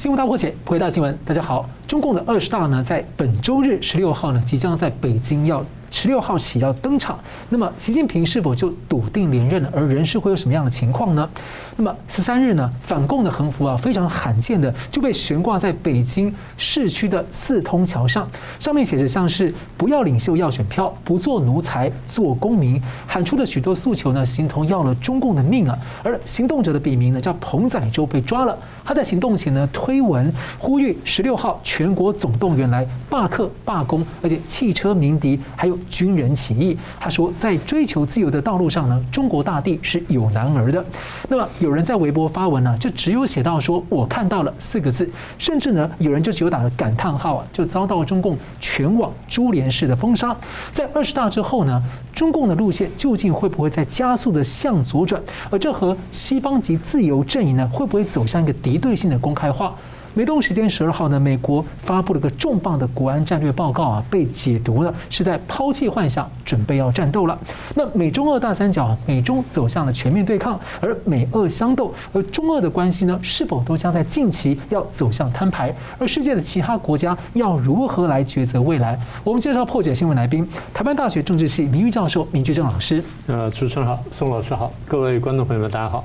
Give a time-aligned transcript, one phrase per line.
[0.00, 1.14] 新闻大破解，回答新闻。
[1.26, 5.62] 大家好，中共的二十大呢，在本周日十六号呢，即将在北京要。
[5.90, 9.70] 十六号起要登场，那么习近平是否就笃定连任了？
[9.74, 11.28] 而人事会有什么样的情况呢？
[11.76, 25.76] 那么十三日呢，反共的横幅啊，非常罕见的就被悬挂在北京市区的四通桥上，上面写着像是“不要领袖要选票，不做奴才做公民”，喊出的许多诉求呢，形同要了中共的命啊。
[26.02, 35.78] 而行动者的笔名呢，叫彭仔洲被抓了，他在行动前呢，推文呼吁十六号全国总动员来罢课罢工，而且汽车鸣笛，还有。
[35.88, 40.84] 军人起义，他说，在追求自由的道路上呢，中国大地是有男儿的。
[41.28, 45.08] 那么有人在微博发文呢，就只有写到说“我看到了”四个字，
[45.38, 50.36] 甚至呢有人就只有打了感叹号啊，就遭到中共全网株连式的封杀。
[50.72, 51.82] 在二十大之后呢，
[52.14, 55.20] 中共的路线究竟会不会再加速的向左转？
[55.50, 59.74] 而这和西方及自由阵营呢，会不会走向一个敌对性的公开化？
[60.12, 67.38] 美东时间十二号呢，美国发布了个重磅的国安战略报告啊，被解读了是在抛弃幻想，准备要战斗了。
[67.76, 75.72] 那美中俄大三角，美中走向了全面对抗，而美俄相斗，而中俄的关系呢，是否都将在近期要走向摊牌？
[75.98, 78.98] 而世界的其他国家要如何来抉择未来？
[79.22, 83.02] 我们介绍破解新闻来宾，台湾大学政治系名誉教授明居正老师。
[83.28, 86.04] 呃，主持人好，宋老师好，各位观众朋友们，大家好。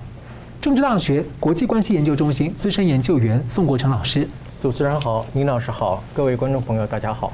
[0.66, 4.28] 政治大学国际关系研究中心资深研究员宋国成老师，
[4.60, 7.32] 主持人好，倪老师好，各位观众朋友大家好。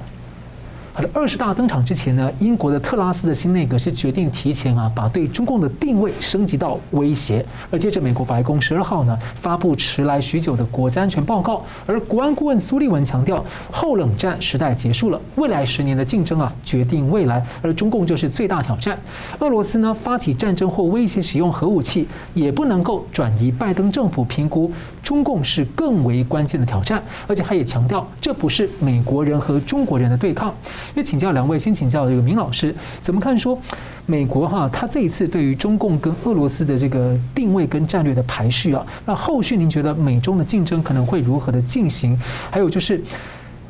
[0.93, 7.45] 好的，二十大登场之前呢，英国的特拉斯的新内阁是决定提前啊，把对中共的定位升级到威胁。
[7.69, 11.63] 而接着，美国白宫十二号呢，发布迟来许久的国家安全报告。
[11.85, 18.99] 而国安顾问苏利文强调，后冷战时代结束了，未来十年的竞争啊，决定未来，而中共就是最大挑战。
[19.39, 24.69] 俄罗斯呢，发起战争或威胁使用核武器，也不能够转移拜登政府评估
[25.01, 27.01] 中共是更为关键的挑战。
[27.27, 30.53] 而且他也强调，这不是美国人和中国人的对抗。
[30.95, 33.57] 也请教两位，先请教这个明老师，怎么看说
[34.05, 42.17] 美国哈，他这一次对于中共跟俄罗斯的这个定位跟战略的排序啊，那后续您觉得美中的竞争可能会如何的进行？
[42.49, 43.01] 还有就是，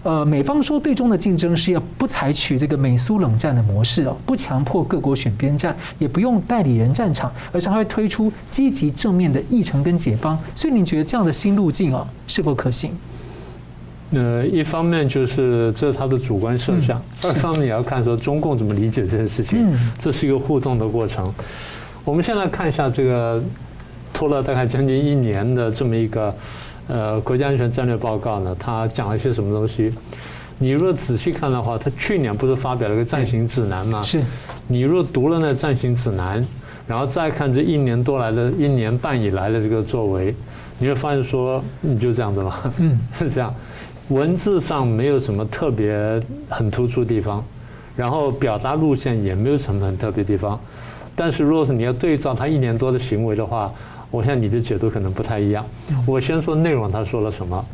[0.03, 10.38] 呃，美方说对中的竞争是要不采取这个美苏冷战的模式啊，不强迫各国选边站，也不用代理人战场，而是还会推出积极正面的议程跟解方。
[10.55, 12.91] 所以您觉得这样的新路径啊，是否可行？
[14.13, 21.33] 呃，一方面就是这是他的主观设想，二方面也要看说中共怎么理解这件事情，这是一个互动的过程。
[22.03, 23.41] 我们先来看一下这个
[24.11, 26.35] 拖了大概将近一年的这么一个
[26.88, 29.94] 呃国家安全战略报告呢，它讲了一些什么东西？
[30.57, 34.03] 你如果仔细看的话，他去年不是发表了个暂行指南吗？
[34.03, 34.21] 是。
[34.67, 36.45] 你若读了那暂行指南，
[36.88, 40.35] 然后再看这一年多来的一年半以来的这个作为，
[40.77, 43.53] 你会发现说你就这样子嘛，嗯， 是这样。
[44.11, 47.44] 文字上没有什么特别很突出的地方，
[47.95, 50.59] 然后表达路线也没有什么很特别的地方，
[51.16, 53.71] 但是如果是你要对照他一年多的行为的话，
[54.09, 55.66] 我想你的解读可能不太一样。
[56.05, 57.66] 我先说内容，他说了什么？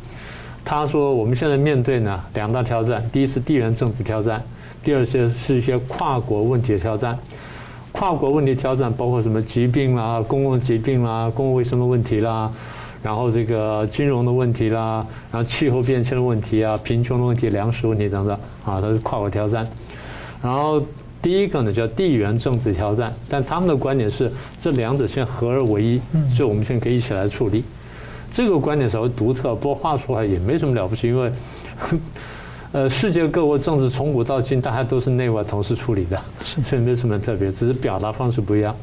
[0.64, 4.44] 他说我们现在面对呢两大挑战，第一是地缘政治挑战，
[4.84, 7.18] 第二些是一些跨国问题的挑战。
[7.92, 12.52] 跨国问题挑战包括什么疾病啦、公共疾病啦、公共卫生的问题啦。
[13.08, 14.98] 然后这个金融的问题啦，
[15.32, 19.66] 然后气候变迁的问题啊，贫穷的问题、粮食问题等等啊，它是跨国挑战。
[20.44, 20.84] 然后
[21.22, 24.30] 第一个呢叫地缘政治挑战，但他们的观点是
[24.60, 27.64] 这两者先合而为一，所以我们现在可以一起来处理。
[28.30, 31.32] 这个观点稍微独特，不过话说来也没什么了不起，因为
[32.74, 38.76] 呃世界各国政治从古到今大家都是内外同时处理的，所以没什么特别，只是表达方式不一样。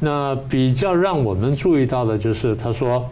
[0.00, 3.06] 那比较让我们注意到的就是，他说，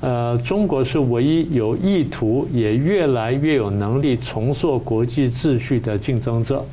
[0.00, 6.64] 呃，中国是唯一有意图也越来越有能力重塑国际秩序的竞争者。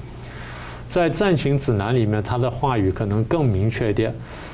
[0.90, 4.14] 在暂行指南里面，他的话语可能更明确一点。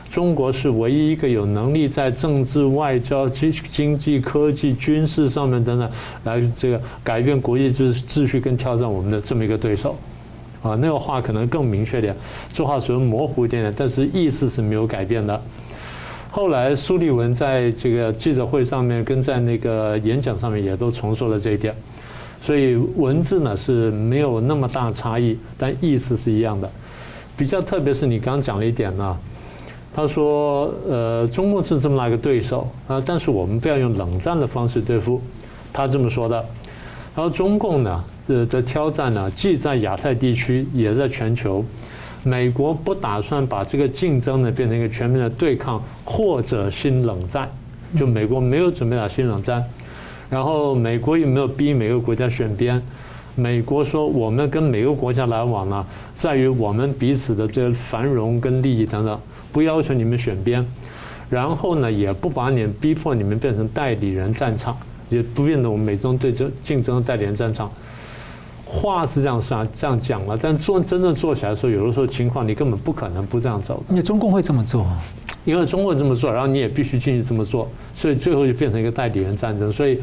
[0.09, 5.90] 中国是唯一一个有能力在政治、外交、经经济、科技、军事上面等等，
[6.26, 9.96] 来这个改变国际秩秩序跟挑战我们的这么一个对手。
[10.62, 12.16] 啊，那个话可能更明确点，
[12.52, 15.40] 这话虽然模糊一点点，但是意思是没有改变的。
[16.30, 21.74] 后来苏利文在这个记者会上面跟在那个演讲上面也都重说了这一点，
[22.42, 26.70] 所以文字呢是没有那么大差异，但意思是一样的。
[27.36, 29.18] 比较特别是你刚讲了一点呢，
[29.94, 35.22] 他说呃，中共是这么大一个对手啊，但是我们不要用冷战的方式对付，
[35.72, 36.36] 他这么说的。
[37.16, 38.04] 然后中共呢？
[38.28, 41.64] 这这挑战呢，既在亚太地区，也在全球。
[42.24, 47.50] 美国不打算把这个竞争呢变成一个全面的对抗或者新冷战，
[47.96, 49.64] 就美国没有准备打新冷战。
[50.29, 52.82] 然后美国也没有逼每个国家选边？
[53.35, 59.18] 美国说我们跟每个国家来往呢，在于我们彼此的这个繁荣跟利益等等，
[59.53, 60.66] 不要求你们选边。
[61.30, 64.78] 然后呢，也不把你们逼迫你们变成代理人战场，
[65.08, 67.72] 也不变成我们美中对争竞争的代理人战场。
[68.69, 73.81] 话是这样说啊，这样讲了，但做真正做起来的时候，有的时候情况你根本不可能不这样走。
[73.90, 74.85] 因为中共会这么做，
[75.46, 79.72] 因为中共这么做，然后你也必须继续这么做，所以最后就变成一个代理人战争。
[79.72, 79.99] 所以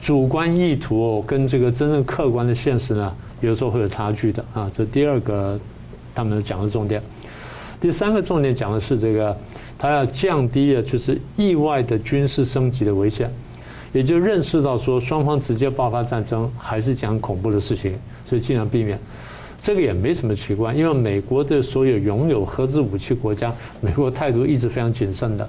[0.00, 4.70] 主观意图跟这个真正客观的现实呢，有的时候会有差距的啊。
[4.74, 5.58] 这第二个
[6.14, 7.02] 他们讲的重点。
[7.80, 9.36] 第三个重点讲的是这个，
[9.76, 13.30] 他要降低的就是意外的军事升级的危险。
[13.92, 18.98] 也就认识到说，双方直接爆发战争还是讲恐怖的事情，所以尽量避免。
[19.58, 25.48] 这个也没什么奇怪，因为美国的所有拥有核子武器国家，美国态度一直非常谨慎的。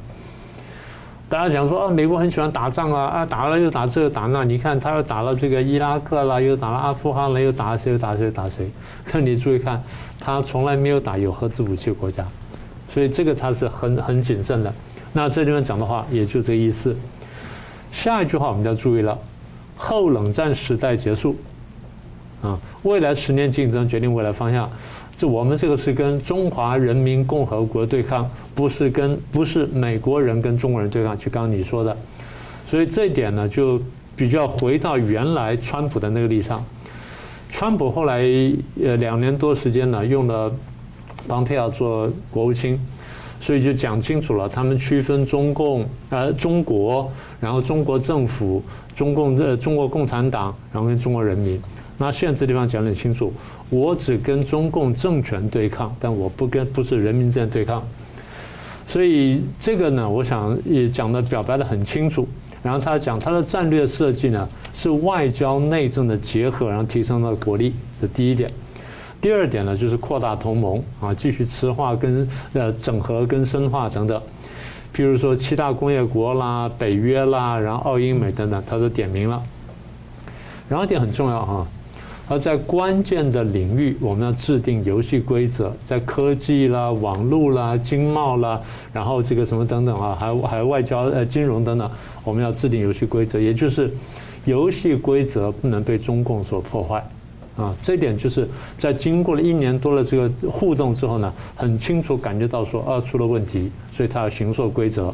[1.30, 8.72] 大家讲说啊，美国很喜欢打仗啊，啊打了又打这又打那，你看他又打了这个伊拉克了，又打了阿富汗了，又打了谁又打谁打谁。
[9.04, 9.84] 可你注意看，
[10.22, 12.26] 他从来没有打有核子武器国家，
[12.90, 14.74] 所以这个他是很很谨慎的。
[15.12, 16.96] 那这地方讲的话，也就这个意思。
[17.98, 19.18] 下一句话我们就要注意了，
[19.76, 21.36] 后冷战时代结束，
[22.44, 24.70] 啊，未来十年竞争决定未来方向，
[25.18, 31.98] 这我们这个是跟中华人民共和国对抗，不是跟不是美国人跟中国人对抗，就刚刚你说的，
[32.68, 33.82] 所以这一点呢就
[34.16, 36.64] 比较回到原来川普的那个立场，
[37.50, 38.22] 川普后来
[38.84, 40.54] 呃两年多时间呢用了
[41.28, 42.80] 蓬佩奥做国务卿。
[43.40, 48.62] 所以就讲清楚了，他们区分中共呃中国，然后中国政府、
[48.96, 51.62] 中共呃中国共产党，然后跟中国人民。
[51.98, 53.34] 那现在这地方讲得很清楚，
[53.70, 57.82] 我只跟中共政权对抗，但我不跟不是人民之间对抗。
[58.88, 62.28] 所以这个呢，我想也讲的表白的很清楚。
[62.64, 68.50] 然后他讲他的战略设计呢，是外交内政的结合，然后提升了国力，这第一点。
[69.20, 74.22] 第二点呢，就是扩大同盟啊，继续雌化跟呃整合跟深化等等，
[74.96, 79.42] 譬如说七大工业国啦、北约啦，然后澳英美等等，他都点名了。
[80.70, 81.66] 然后一点很重要哈，
[82.28, 88.62] 而在关键的领域，我们要制定游戏规则，在科技啦、网络啦、经贸啦，
[88.94, 91.90] 然后这个什么等等啊，还有还有外交呃金融等等，
[92.24, 93.92] 我们要制定游戏规则，也就是
[94.46, 97.04] 游戏规则不能被中共所破坏。
[97.58, 105.12] 啊，这一点就是在经过了一年多的这个互动之后呢，很清楚感觉到说啊出了问题，所以他要形塑规则。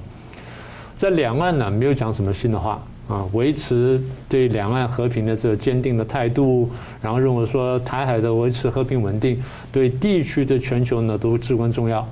[0.97, 6.69] 在两岸呢，没有讲什么新的话啊，维持对两岸和平的这个坚定的态度，
[7.01, 9.41] 然后认为说台海的维持和平稳定
[9.71, 12.05] 对地区对全球呢都至关重要，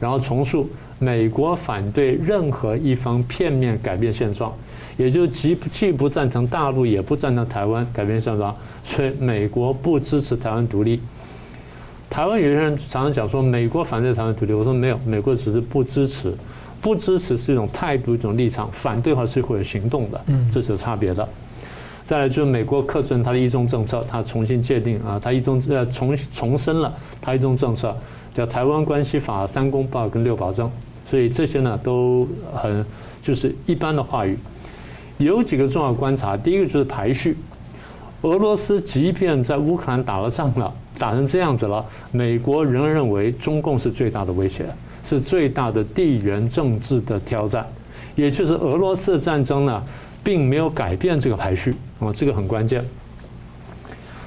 [0.00, 4.52] 然后重述美国反对任何一方片面改变现状。
[4.96, 8.54] 也就既既不赞成大陆，也不赞成台湾改变现状，
[8.84, 11.00] 所以美国不支持台湾独立。
[12.10, 16.34] 台湾有些人常常讲说美国反对台湾独立，我说没有，美国只是不支持，
[16.80, 20.20] 不支持是一种态度，一种立场，反对的话是会有行动的，
[20.52, 21.26] 这是有差别的。
[22.04, 26.92] 再来就是美国恪遵他的一中政策，他重新界定啊，他一中呃重重申了
[27.22, 27.96] 他一中政策，
[28.34, 30.70] 叫台湾关系法三公报跟六保证，
[31.08, 32.84] 所以这些呢都很
[33.22, 34.36] 就是一般的话语。
[35.18, 37.36] 有几个重要观察，第一个就是排序。
[38.22, 44.64] 俄罗斯即便在乌克兰打了仗了，打成这样子了，美国仍然认为中共是最大的威胁，
[45.04, 47.66] 是最大的地缘政治的挑战。
[48.14, 49.82] 也就是俄罗斯的战争呢，
[50.22, 52.84] 并没有改变这个排序啊，这个很关键。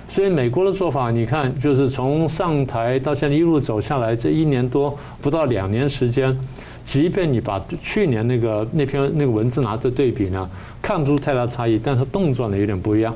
[0.10, 6.38] 所以美国的做法，你看，就是从上台到现在一路走下来，这一年多不到两年时间。
[6.86, 10.50] 即便你把去年那个那篇那个文字拿着对比呢，
[10.82, 13.14] 看不出太大差异，但是动作呢有点不一样。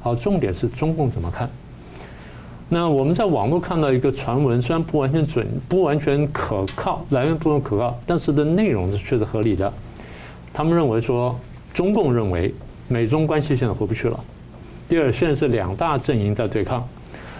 [0.00, 1.48] 好，重点是中共怎么看？
[2.68, 9.72] 那我们在网络看到一个传闻，虽然不完全准、不完全可靠，来源不能可靠，但是的内容是确实合理的。
[10.52, 11.38] 他们认为说，
[11.72, 12.52] 中共认为
[12.88, 14.18] 美中关系现在回不去了。
[14.88, 16.84] 第二，现在是两大阵营在对抗。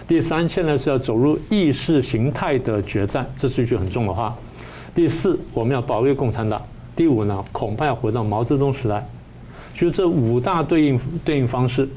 [0.07, 4.33] 第三，现在是要走入意识形态的决战，这是一句很重的话。
[4.97, 6.59] 第四，我们要保卫共产党。
[6.95, 9.07] 第五呢，恐怕要回到毛泽东时代，
[9.75, 11.87] 就这五大对应对应方式。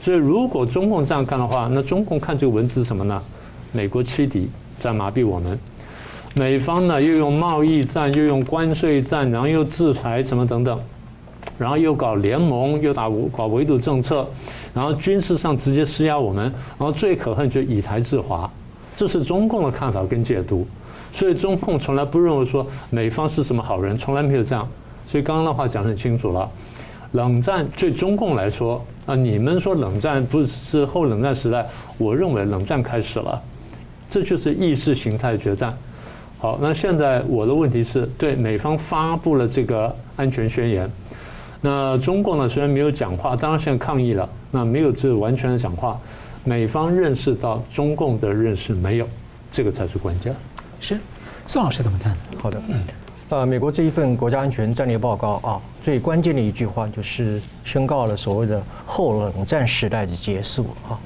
[0.00, 3.22] 所以，如果中共这样看的话，那中共看这个文字是什么呢？
[3.70, 5.58] 美国欺敌在麻痹我们，
[6.32, 10.80] 美方呢又用贸易战，又用关税战，然后又制裁什么等等，
[11.58, 14.26] 然后又搞联盟，又打搞围堵政策，
[14.72, 16.44] 然后军事上直接施压我们，
[16.78, 18.50] 然后最可恨就以台制华，
[18.94, 20.66] 这是中共的看法跟解读。
[21.12, 24.68] 所以中共从来不认为说美方是什么好人，从来没有这样。
[25.06, 26.48] 所以刚刚的话讲得很清楚了，
[27.12, 33.40] 冷战对中共来说啊，你们说冷战不是后冷战时代，我认为冷战开始了，
[34.08, 35.74] 这就是意识形态决战。
[36.38, 40.88] 好，那现在我的问题是对美方发布了这个安全宣言，
[41.62, 45.98] 那中共呢虽然没有讲话，当然现在抗议了，那没有这完全的讲话，
[46.44, 49.08] 美方认识到中共的认识没有，
[49.50, 50.32] 这个才是关键。
[50.80, 50.98] 是，
[51.46, 52.16] 宋老师怎么看？
[52.40, 52.80] 好的，嗯。
[53.30, 60.98] 呃，美国这一份国家安全战略报告啊，最关键的一句话就是宣告了所谓的后冷战时代的结束啊。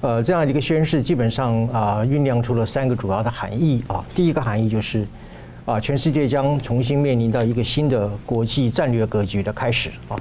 [0.00, 4.04] 呃，这样的一个宣誓，基本上啊，酝酿出了三个主要的含义啊。
[4.16, 5.06] 第一个含义就是
[5.64, 10.18] 啊，全世界将重新面临到一个新的国际战略格局的开始啊。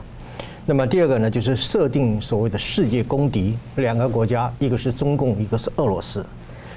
[0.67, 6.23] 那么第二个呢，就是设定所谓的世界公敌两个国家，一个是中共，一个是俄罗斯。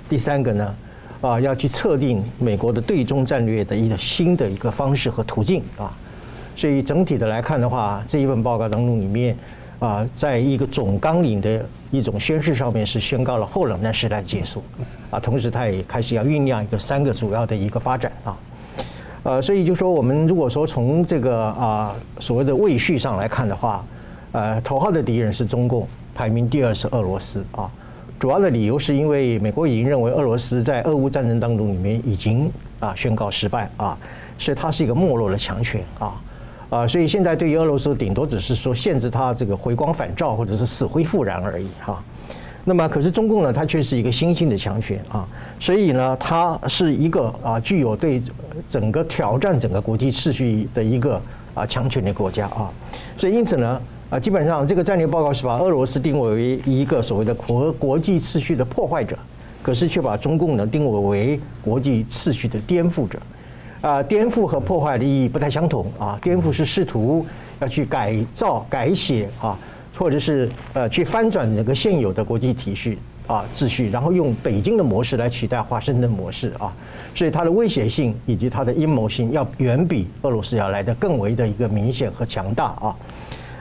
[0.09, 0.75] 第三个呢？
[1.21, 5.91] 啊，要去测定美国的对中战略的一个新的一个方式和途径啊，
[6.55, 9.37] 所以整体的来看的话，这一份报告当中里面
[9.79, 14.63] 啊，在一个总纲领的一种宣示上面是宣告了后冷战时代结束
[15.11, 18.37] 啊，同时它也开始要酝酿一个三个主要的一个发展啊，
[19.23, 23.85] 呃，所以就说我们如果说从这个啊所谓的位序上来看的话，
[24.33, 27.71] 呃，头号的敌人是中共，排名第二是俄罗斯啊。
[28.19, 33.97] 主要的理由是因为美国已经认为俄罗斯在俄乌战争当中里面已经啊宣告失败啊，
[34.39, 36.15] 所以它是一个没落的强权啊
[36.71, 42.03] 啊，所以现在对于俄罗斯顶多只是说限制它这个回光返照或者是死灰复燃而已哈。
[42.65, 45.29] 那么可是中共呢，它却是一个新兴的强权啊，
[45.61, 48.23] 所以呢，它是一个啊具有对
[48.71, 51.21] 整个挑战整个国际秩序的一个
[51.55, 52.71] 啊强权的国家啊，
[53.19, 53.79] 所以因此呢。
[54.09, 59.19] 啊，基本上这个战略报告是把俄罗斯定位为一个所谓的国国际秩序的破坏者，
[59.63, 63.19] 可是却把中共呢定位为国际秩序的颠覆者。
[63.81, 66.19] 啊，颠覆和破坏的意义不太相同啊。
[66.23, 67.27] 颠覆是试图
[67.61, 69.59] 要去改造、改写啊，
[69.97, 72.97] 或者是呃去翻转整个现有的国际体系
[73.27, 76.73] 啊秩序，然后用北京的模式来取代华盛顿模式啊。
[77.15, 82.95] 所以它的威胁性以及它的阴谋性要远比俄罗斯要来得更为的一个明显和强大啊。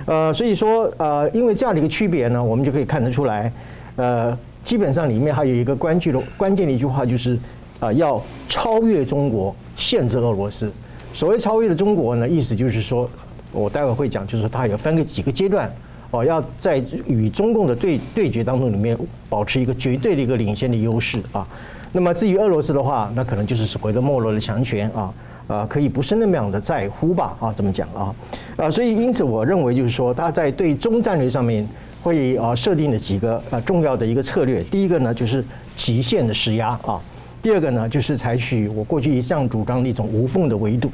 [0.06, 3.52] 呃，所以说，呃，因为这样的一个区别呢，我们就可以看得出来，
[3.96, 7.38] 呃，基本上里面还有一个关键的关键的一句话，就是
[7.80, 10.72] 啊、要超越中国，限制俄罗斯。
[11.14, 13.10] 所谓超越的中国呢，意思就是说，
[13.52, 15.74] 我待会会讲，就是它有分个几个阶段，
[16.12, 18.98] 哦，要在与中共的对对决当中里面
[19.28, 21.48] 保持一个绝对的一个领先的优势啊。
[21.92, 25.12] 那么至于俄罗斯的话，那可能就是所谓的没落的强权啊。
[25.48, 27.38] 啊，可以不是那么样的在乎吧？
[27.40, 28.16] 啊，这么讲啊，
[28.58, 31.68] 啊，所以因此我认为就是说，他在对中战略上面
[32.02, 34.64] 会啊设定了几个啊重要的一个策略。
[34.64, 37.00] 第一个呢，就是极限的施压啊；
[37.44, 40.90] 第二个呢，就是采取我过去一向主张的一种无缝的围堵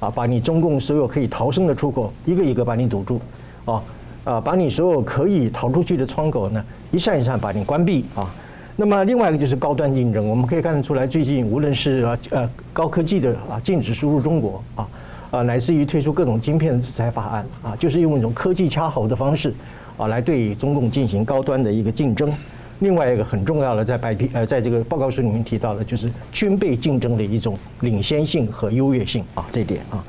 [0.00, 3.20] 啊，把你中共所有可以逃生的出口一个一个把你堵住
[3.64, 3.82] 啊
[4.24, 8.28] 啊，把你所有可以逃出去的窗口呢一扇一扇把你关闭啊。
[8.74, 14.88] 那么另外一个就是高端竞争，我们可以看得出来，最近无论是啊呃高科技的啊禁止输入中国啊
[15.30, 19.52] 啊，乃至于推出各种晶片制裁法案啊，就是用一种科技掐喉的方式
[19.98, 22.32] 啊来对中共进行高端的一个竞争。
[22.78, 30.04] 另外一个很重要的，在白皮呃在这个报告书里面提到的，就是军备竞争的一种领先性和优越性啊这点啊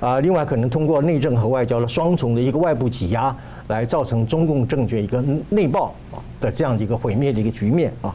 [0.00, 3.34] 啊，另外可能通过内政和外交的双重的一个外部挤压，
[3.68, 6.18] 来造成中共政权一个内爆啊。
[6.42, 8.12] 的这样的一个毁灭的一个局面啊，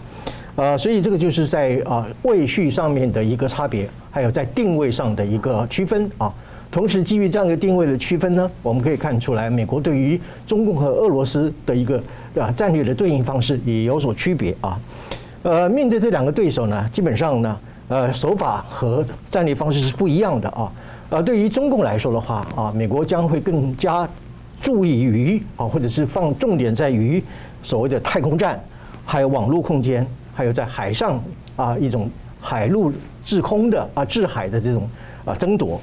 [0.58, 6.30] 呃，所以这个就是在啊位序上面的一个差别，还有在定位上的一个区分啊。
[6.70, 12.04] 同时，基于这样一个定位的区分呢，我们可以看出来，美国对于中共和俄罗斯的一个
[12.38, 14.78] 啊战略的对应方式也有所区别啊。
[15.44, 20.70] 呃，面对这两个对手呢，基本上呢，呃，手法和战略方式是不一样的啊。
[21.12, 24.06] 呃，对于中共来说的话啊，美国将会更加
[24.62, 27.24] 注意于啊，或者是放重点在于。
[27.64, 28.58] 所谓的太空站，
[29.04, 31.22] 还有网络空间，还有在海上
[31.58, 32.10] 啊一种
[32.40, 32.94] 海陆
[33.26, 34.88] 制空的啊制海的这种
[35.26, 35.82] 啊争夺，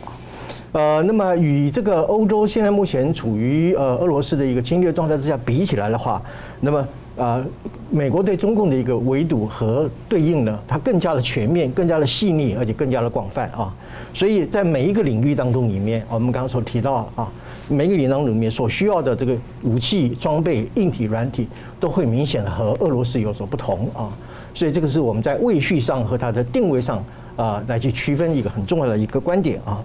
[0.72, 6.22] 呃，那么与这个欧洲现在目前处于呃俄罗斯的一个侵略状态之下比起来的话，
[6.60, 7.44] 那么啊
[7.90, 13.72] 美国对中共的一个围堵和对应呢，它更加的全面，更加的细腻，而且更加的广泛啊，
[14.12, 17.30] 所以在每一个领域当中里面，我们刚刚所提到啊。
[17.66, 21.48] 每一个领域当中里面所需要的这个武器装备、硬体、软体，
[21.80, 24.12] 都会明显的和俄罗斯有所不同啊，
[24.52, 27.02] 所以这个是我们在位序上和它的定位上
[27.36, 29.82] 啊来去区分一个很重要的一个观点啊。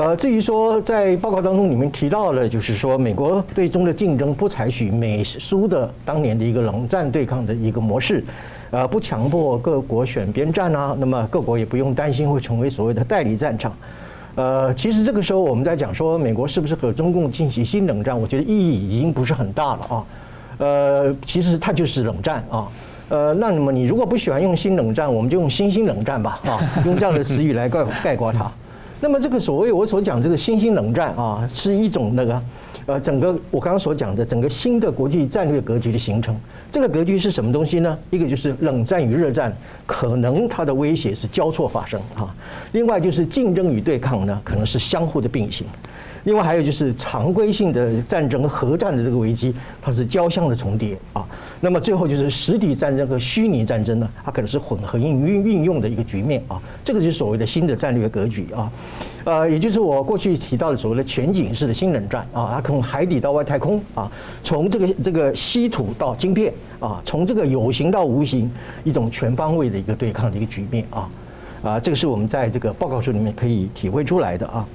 [0.00, 8.24] 呃，至于说在报告当中你们提到了，就是说美国对中的竞争不采取美苏的当年的一个冷战对抗的一个模式，
[8.70, 13.76] 呃，不强迫各国选边站啊，那么各国也不用担心会成为所谓的代理战场。
[14.36, 20.04] 呃，其实这个时候我们在讲说美国是不是和中共进行新冷战，我觉得意义已经不是很大了啊。
[20.56, 22.66] 呃，其实它就是冷战啊。
[23.10, 28.50] 呃，那么你如果不喜欢用新冷战，我们就用新兴冷战吧啊，用这样的词语来概 概括它。
[29.00, 32.40] 那么这个所谓我所讲这个新兴冷战啊，是一种那个。
[32.86, 36.34] 呃，整个我刚刚所讲的整个新的国际战略格局的形成，
[36.72, 37.96] 这个格局是什么东西呢？
[38.08, 39.54] 一个就是冷战与热战，
[39.86, 42.26] 可能它的威胁是交错发生啊；
[42.72, 45.64] 另外就是竞争与对抗呢，可能是相互的并行。
[46.24, 51.24] 另外还有就是常规性的战争和、核战的这个危机，它是交相的重叠啊。
[51.60, 56.60] 那么最后就是实体战争和虚拟战争呢，它可能是混合运运运用的一个局面啊。
[56.84, 58.70] 这个就是所谓的新的战略格局啊。
[59.24, 64.10] 呃，也就是我过去提到的所谓的全景式的新冷战啊，它从海底到外太空啊，
[64.42, 68.50] 从这个这个稀土到晶片啊，从这个有形到无形，
[68.82, 71.10] 一种全方位的一个对抗的一个局面啊。
[71.62, 74.66] 啊，这个是我们在这个报告书里面可以体会出来的啊。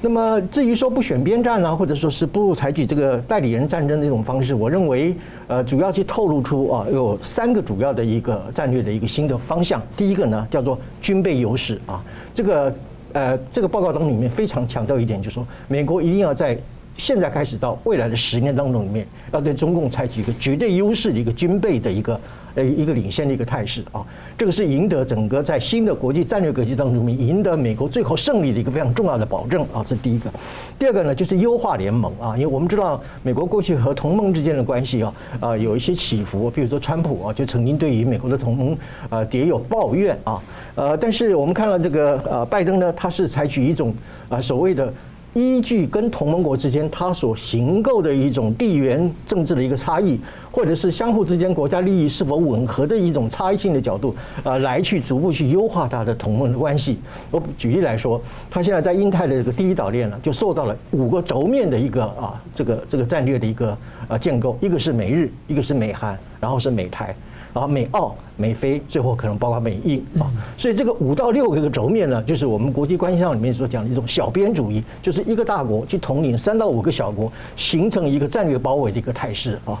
[0.00, 5.12] 那么至于说不选边站呢，或者说是不采取这个代理人战争的这种方式，我认为
[5.48, 9.82] 呃主要去透露出啊有三个主要的一个战略的一个新的方向。
[9.96, 12.00] 第一个呢叫做军备优势啊，
[12.32, 12.72] 这个
[13.12, 16.56] 呃这个报告当中里面非常强调一点，就是说美国一定要在
[16.96, 22.18] 现在开始到未来的十年当中里面，要对中共采取一个绝对优势的一个军备的一个。
[22.58, 24.04] 呃，一个领先的一个态势啊，
[24.36, 30.28] 这个是赢得整个在新的国际战略格局当中，赢得美国最后胜利的一个非常重要的保证啊，这是第一个。
[30.76, 38.76] 第二个呢，就是优化联盟啊，因为我们知道美国过去和同盟之间的关系啊，啊有一些起伏，比如说川普啊，就曾经对于美国的同盟
[39.08, 40.42] 啊也有抱怨啊，
[40.74, 43.94] 呃，但是我们看到这个呃拜登呢，他是采取一种
[44.28, 44.92] 啊所谓的。
[45.38, 50.18] 依据跟同盟国之间他所形构的一种地缘政治的一个差异，
[50.50, 56.98] 或者是相互之间国家利益是否吻合的一种差异性的角度，呃，来去逐步去优化他的同盟关系。
[57.30, 63.76] 我举例来说，他现在在印太的这个第一岛链呢，就受到了五个轴面的一个啊，这个这个战略的一个
[64.08, 67.14] 啊建构，一个是美日，一个是美韩，然后是美台。
[67.52, 79.80] 啊，美澳、美菲，最后可能包括美印啊，所以这个五到六个一个轴面呢，就是我们国际关系上里面所讲的一种小边主义，就是一个大国去统领三到五个小国，形成一个战略包围的一个态势啊。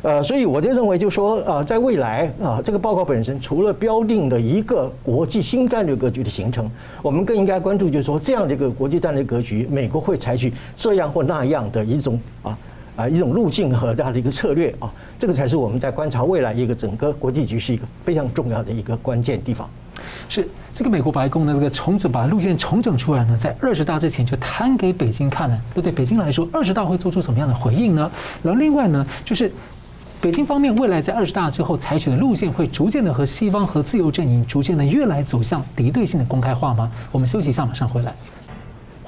[0.00, 6.70] 呃，所以我就认为，就说啊，在未来啊，这个报告本身除了标定的一个国际新战略格局的形成，
[7.02, 12.56] 我们更应该关注，就是说这样的一个国际战略格局，美国会采取这样或那样的一种啊。
[12.98, 19.70] 啊，一种路径和这样的一个策略啊，这个才是我们在观察未来一个整个国际局势一个非常重要的一个关键地方。
[20.28, 25.92] 是这个美国白宫的这个重整，把路线重整出来呢，在二十大之前就摊给北京看了，对不对？
[25.92, 28.10] 北京来说，二十大会做出什么样的回应呢？
[28.42, 29.52] 然后另外呢，就是
[30.20, 36.90] 北京方面未来在二十大之后采取的路线，会逐渐的和西方和自由阵营逐渐的越来走向敌对性的公开化吗？
[37.12, 38.12] 我们休息一下，马上回来。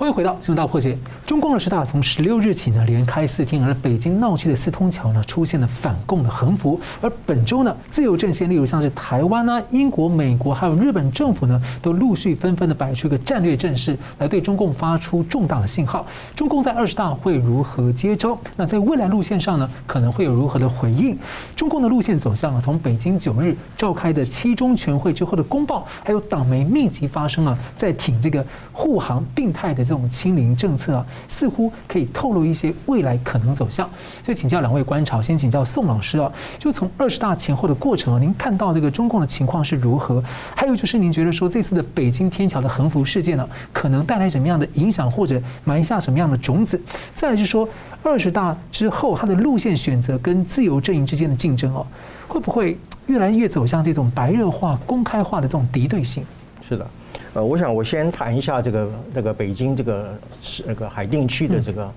[0.01, 0.97] 欢迎回到新闻大破解。
[1.27, 6.81] 中共二十大从十六日起呢连开四天，而北京闹区的四通桥呢出现了反共的横幅。
[7.03, 16.07] 而本周呢，自由阵线，例如像是台湾啊、英国、美国还有日本政府呢，都陆续纷纷的摆出一个战略阵势，来对中共发出重大的信号。
[16.35, 18.39] 中共在二十大会如何接招？
[18.57, 21.15] 那在未来路线上呢，可能会有如何的回应？
[21.55, 29.85] 中共的路线走向啊，从北京九日召开的七中全会之后的公报，还有党媒密集发声啊，在挺这个护航病态的。
[29.91, 33.91] 这种清零政策啊，似乎可以透露一些未来可能走向。
[34.25, 40.23] 所以请教两位观察，先请教宋老师啊，就从二十大前后的过程啊，您看到这个中共的情况是如何？
[40.55, 46.81] 还有就是您觉得说这次的北京天桥的横幅事件呢，可能带来什么样的影响，或者埋下什么样的种子？
[47.13, 47.69] 再来就是说
[48.05, 51.85] 二十大之后，它的路线选择跟自由阵营之间的竞争哦，
[52.29, 56.25] 会不会越来越走向这种白热化、公开化的这种敌对性？
[56.69, 56.87] 是的。
[57.33, 61.93] 呃，我想我先谈一下这个那个北京这个是那个海淀区的这个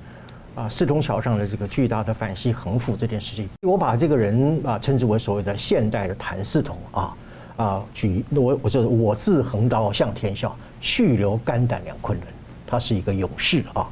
[0.54, 3.50] 啊四通桥上的这个巨大的反西横幅这件事情。
[3.64, 7.18] 我把这个人啊称之为所谓的现代的谭嗣同啊
[7.56, 12.28] 啊，举我我说我自横刀向天笑，去留肝胆两昆仑，
[12.68, 13.90] 他是一个勇士啊。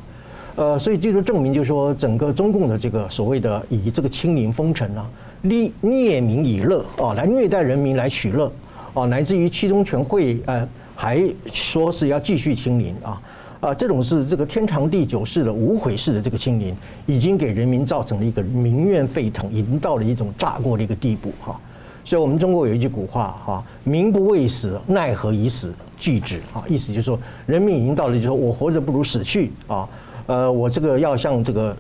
[0.58, 5.10] 呃，所以这就证明，就是说整个中共的这个所谓的以这个清零封城啊，
[5.42, 8.52] 利虐民以乐啊，来虐待人民来取乐
[8.94, 10.70] 啊，乃至于七中全会呃。
[11.02, 11.20] 还
[11.52, 13.20] 说是要继续清零啊
[13.60, 21.60] 啊，这种是这个天长地久式的无悔式的这个清零，已经给人民造成了一个民怨沸腾，已经到了一种炸锅的一个地步哈。
[22.06, 26.64] 所以我们中国有一句古话哈，民不畏死，奈何以死惧之啊？
[26.68, 29.90] 意思就是说，人民已经到了就是说我活着不如死去啊。
[30.28, 31.76] 呃，我这个要向这个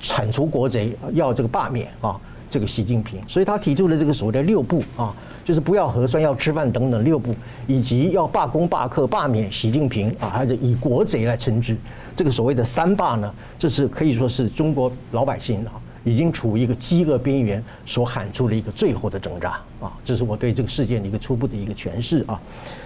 [0.00, 2.20] 铲除国贼要这个罢免啊。
[2.50, 5.12] 这个习近平，所以他提出了这个所谓的六不啊，
[5.44, 7.34] 就是不要核酸、要吃饭等等六步，
[7.66, 11.76] 以及要罢工、罢课、罢免习近平啊，还是以国贼来称之。
[12.16, 22.40] 这个所谓的三罢呢，这是可以说是中国老百姓啊，已经处于一个饥饿边缘所喊出的一个最后的挣扎啊，这是我对这个事件的一个初步的一个诠释啊。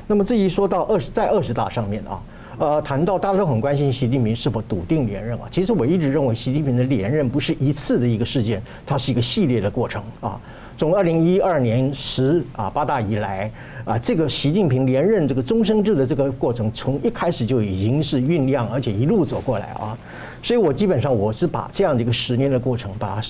[0.06, 2.22] 那么至于说到二十在二十大上面啊，
[2.58, 10.40] 呃，谈到大家都很关心习近平是否笃定连任啊，其实我一直认为习近平的连任不是一次的一个事件，它是一个系列的过程啊。
[10.78, 13.50] 从二零一二年十啊八大以来
[13.84, 19.98] 啊，这个习近平连任这个终身制的这个过程，从一开始就已经是酝酿，而且一路走过来啊。
[20.40, 23.28] 所以我基本上我是把这样的一个十年的过程，把它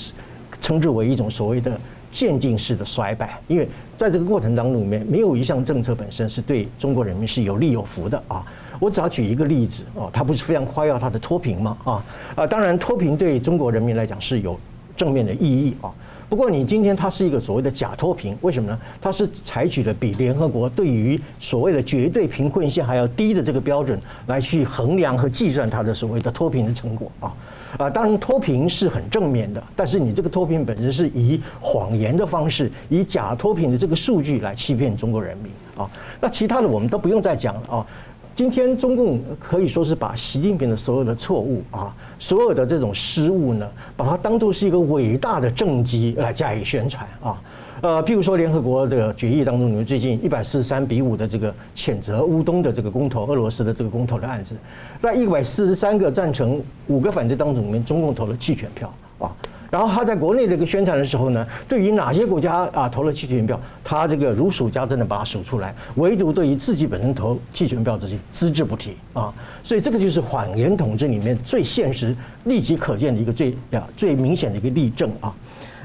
[0.60, 1.80] 称之为一种所谓的
[2.12, 8.44] 渐进式的衰败，因为在这个过程当中里面，没有一项政策本身是对中国人民是有利有福的啊。
[8.78, 11.78] 我只要举一个例子哦，他不是非常夸耀他的脱贫吗？
[11.84, 14.60] 啊啊，当然脱贫对中国人民来讲是有
[14.94, 15.90] 正面的意义啊。
[16.28, 18.78] 不过，你今天它是一个所谓的假脱贫，为什么呢？
[19.00, 27.32] 它是采取了比联合国对于所谓的绝对贫困线还要低的这个标准来去衡量和计算它的所谓的脱贫的成果啊
[27.78, 27.88] 啊！
[27.88, 35.90] 当然，脱贫是很正面的，但是你这个脱贫本身是以谎言的方式，以假脱贫的这个数据来欺骗中国人民啊。
[36.20, 37.86] 那其他的我们都不用再讲了啊。
[38.38, 47.42] 今天中共可以说是把习近平的所有的错误啊，所有的这种失误呢，把它当作是一个伟大的政绩来加以宣传啊。
[47.80, 54.54] 呃，譬如说联合国的决议当中，你们最近一百四十三比五的这个谴责乌东的这个公投，俄罗斯的这个公投的案子，
[55.02, 59.34] 在一百四十三个赞成、五个反对当中，里面中共投了弃权票啊。
[59.70, 75.34] 然后他在国内这个宣传的时候呢，对于哪些国家啊投了弃权票，他这个如数家珍的把它数出来，唯独对于自己本身投弃权票这些只字不提啊，所以这个就是谎言统治里面最现实、立即可见的一个最啊最明显的一个例证啊。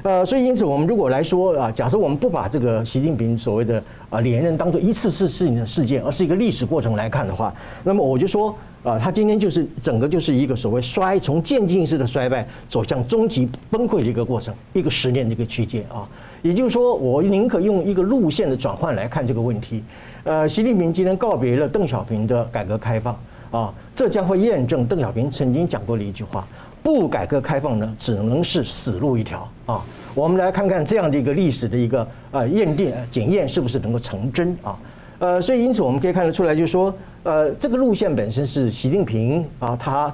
[0.02, 8.56] 呃，所以因此我们如果来说啊，假设我们不把这个习近平所谓的啊连任当做一次次事情的事件，而是一个历史过程来看的话，那么我就说。
[8.84, 16.06] 啊，他今天就是整个就是一个所谓衰，从渐进式的衰败走向终极崩溃的一个过程，一个十年的一个区间啊。
[16.42, 19.82] 也就是说，我宁可用一个路线的转换来看这个问题。
[20.24, 23.18] 呃，习近平今天告别了邓小平的改革开放
[23.50, 26.46] 啊，这将会验证邓小平曾经讲过的一句话：
[26.82, 29.82] 不改革开放呢，只能是死路一条啊。
[30.14, 34.78] 我们来看看这样的一个历史的一个呃验定检验是不是能够成真啊？
[35.24, 36.94] 呃，所以因此我们可以看得出来，就是说。
[37.22, 40.12] 呃，这个路线本身是习近平啊，他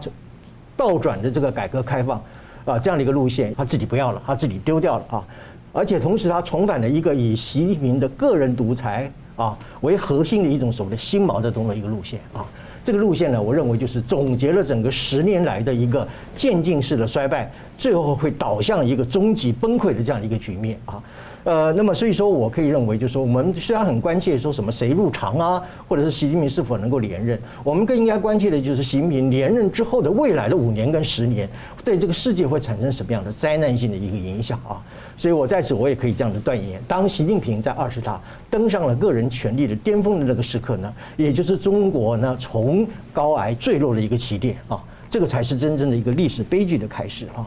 [0.76, 2.22] 倒转的这个改革开放
[2.64, 5.24] 啊，这样的一个路线，他自己不要了，他自己丢掉了啊，
[5.72, 12.46] 而且同时他重返了一个以习近平的个人独裁啊为核心的一种所谓的新毛泽东的一个路线啊，
[12.84, 21.02] 这个路线呢，我认为就是总结了整个十年来的一个渐进式的衰败，最后会导向一个终极崩溃的这样一个局面啊。
[21.42, 31.48] 呃，那么所以说我可以认为，就是说，我们虽然很关切说什么谁入常啊，或者是习近平是否能够连任，我们更应该关切的就是习近平连任之后的未来的五年跟十年，
[31.82, 34.84] 对这个世界会产生什么样的灾难性的一个影响啊？
[35.16, 44.78] 所以我在此我也可以这样的断言：当习近平在二十大登上了个人权力的巅峰的那个时刻呢，也就是中国呢从高崖坠落的一个起点啊，
[45.10, 47.46] 这个才是真正的一个历史悲剧的开始啊。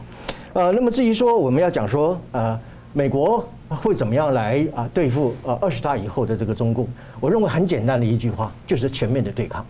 [0.52, 2.56] 呃，那么至于说我们要讲说呃。
[2.96, 6.86] 美国会怎么样来啊对付呃二十大以后的这个中共？
[7.18, 9.66] 我认为很简单的一句话，就是全面的对抗，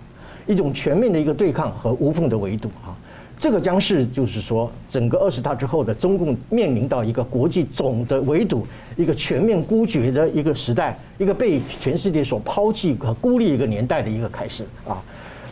[0.46, 2.94] 一种全面的一个对抗和无缝的围堵啊。
[3.38, 15.02] 这个将是就是说整个二十大之后的中共面临到一个国际总的围堵，一个全面孤绝的一个时代，一个被全世界所抛弃和孤立一个年代的一个开始啊。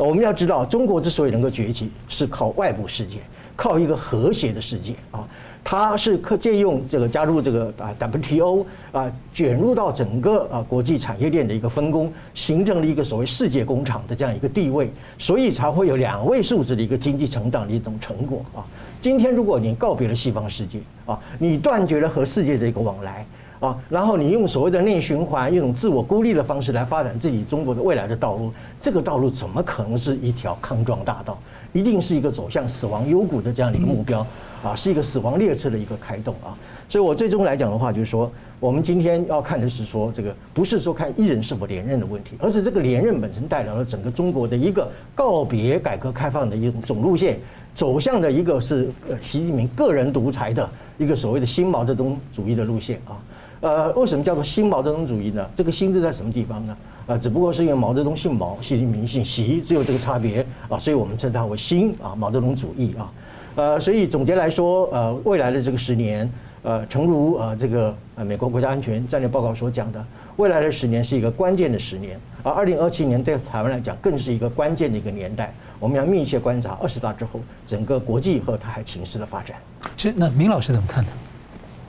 [0.05, 3.19] 我们要知道，中国之所以能够崛起，是靠外部世界，
[3.55, 5.27] 靠一个和谐的世界啊。
[5.65, 18.67] 它是可借用这个加入这个啊 WTO 啊卷入到整个啊国际产业链的一个分工，形成了一个所谓世界工厂的这样一个地位，所以才会有两位数字的一个经济成长的一种成果啊。
[19.01, 23.25] 今天如果你告别了西方世界啊，你断绝了和世界的一个往来
[23.62, 31.38] 啊，然后你用所谓的内循环一种自我孤立的方式来发展自己中国的未来的道路，这个道路怎么可能是一条康庄大道？
[31.72, 34.27] 一定是一个走向死亡幽谷的这样的一个目标。
[34.64, 36.57] 啊，是一个死亡列车的一个开动啊，
[36.88, 47.40] 所以我最终来讲的话，就是说，我们今天要看的是说，这个不是说看一人是否连任的问题，而是这个连任本身带来了整个中国的一个告别改革开放的一种总路线，
[47.75, 53.18] 走向的一个是呃习近平个人独裁的一个所谓的新毛泽东主义的路线啊。
[53.62, 55.48] 呃，为什么叫做新毛泽东主义呢？
[55.55, 56.77] 这个“新”字在什么地方呢？
[57.07, 63.12] 啊，只不过是因为毛泽东姓毛，习近平姓习，只有这个差别啊，所以我们称它为新啊毛泽东主义啊。
[63.55, 66.29] 呃，所以总结来说，呃，未来的这个十年，
[66.64, 70.05] 呃，诚如呃这个呃美国国家安全战略报告所讲的，
[70.38, 75.55] 未来的十年是一个关键的十年，而二零二七年对台湾来讲更是一个关键的一个年代。
[75.79, 79.57] 我们要密切观察二十大之后整个国际和台海情势的发展。
[79.96, 81.11] 是，那明老师怎么看呢？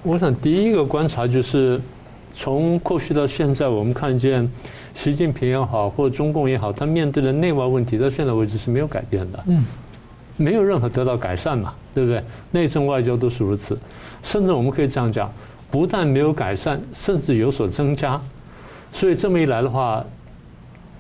[0.03, 1.79] 我想第一个观察就是，
[2.35, 4.49] 从过去到现在，我们看见
[4.93, 9.43] 习近平也好，或者中共也好，他面对的内外问题到现在为止是没有改变的。
[9.47, 9.63] 嗯。
[10.35, 12.21] 没有任何得到改善嘛，对不对？
[12.51, 13.77] 内政外交都是如此，
[14.23, 15.31] 甚至我们可以这样讲，
[15.69, 18.19] 不但没有改善，甚至有所增加。
[18.91, 20.03] 所以这么一来的话，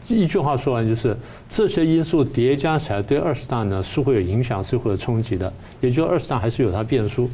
[0.07, 1.17] 一句话说完就是，
[1.49, 5.51] 这些因素叠加起来，对二十大呢是会有影响，是会有冲击的。
[5.81, 7.27] 也就是二十大还是有它变数，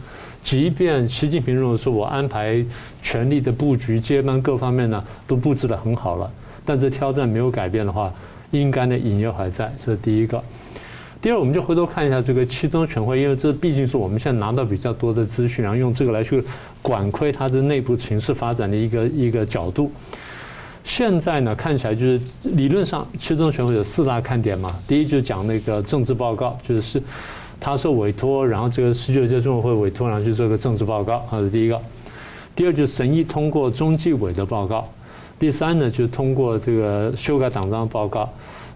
[0.43, 2.63] 即便习近平认为说我安排
[3.01, 6.31] 权力的布局、接班各方面呢都布置得很好了，
[6.65, 8.13] 但这挑战没有改变的话，
[8.51, 9.71] 应该的隐忧还在。
[9.83, 10.41] 这是第一个。
[11.21, 16.41] 第二，我们就回头看一下这个七中全会，因为这毕竟是我们现在拿到比较多的资讯，然后用这个来去
[16.81, 19.91] 管窥它的内部情势发展的一个一个角度。
[20.85, 24.73] 现在呢，看起来就是理论上七中全会有四大看点嘛。
[24.87, 27.03] 第一就是讲那个政治报告，就是
[27.59, 31.79] 他受委托，然后这个十九届中委会委托，然后去做个政治报告，这是第一个。
[32.55, 34.87] 第二就是审议通过中纪委的报告。
[35.37, 38.29] 第三呢，就是通过这个修改党章报告。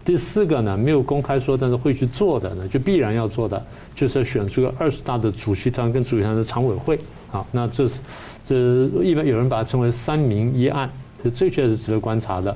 [0.06, 3.62] 第四个呢，没有公开说，但是会去做的呢，就必然要做的，
[3.96, 7.00] 就是要选出个二十大的主席团跟主席团的常委会。
[7.30, 8.00] 好，那这是
[8.46, 8.56] 这
[9.02, 10.90] 一般有人把它称为“三明一案”，
[11.24, 12.56] 这这确实值得观察的。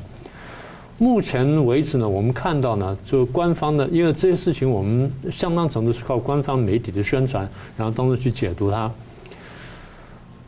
[1.00, 8.92] 目前为止呢，我们看到呢，就官方的，因为这些事情我们相当程度是靠官方媒体的宣传，然后当中去解读它。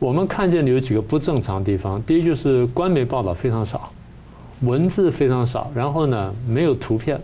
[0.00, 3.92] 我们看见的有几个不正常的地方，第一就是官媒报道非常少。
[4.62, 7.20] 文字非常少，然后呢，没有图片，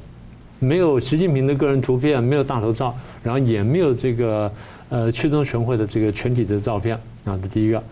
[0.59, 4.51] 没有习近平的个人图片，没有大头照，然后也没有这个
[4.89, 7.37] 呃七中全会的这个全体的照片啊。
[7.43, 7.83] 这第一个，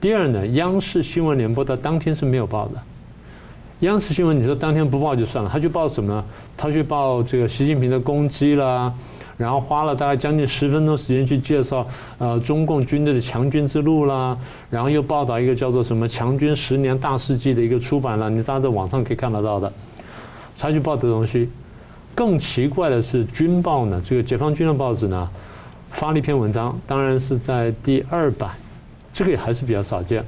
[0.00, 2.82] 第二呢，央视新闻联播的当天是没有报的。
[3.80, 6.24] 央视新闻你说当天不报就算了，他去报什么呢？
[6.56, 8.92] 他去报这个习近平的攻击啦。
[9.36, 11.86] 然后花了大概将近十分钟时间去介绍，
[12.16, 14.34] 呃，中共军队的强军之路啦，
[14.70, 19.70] 然后又报道一个叫做什么“强军十年大事记”的一个出版了，你大家在网上可以看得到的。
[20.56, 21.50] 他去报的东西，
[22.14, 25.28] 更奇怪的是，军报呢，这个解放军的报纸呢，
[25.90, 28.52] 发了一篇文章，当然是在第二版，
[29.12, 30.24] 这个也还是比较少见。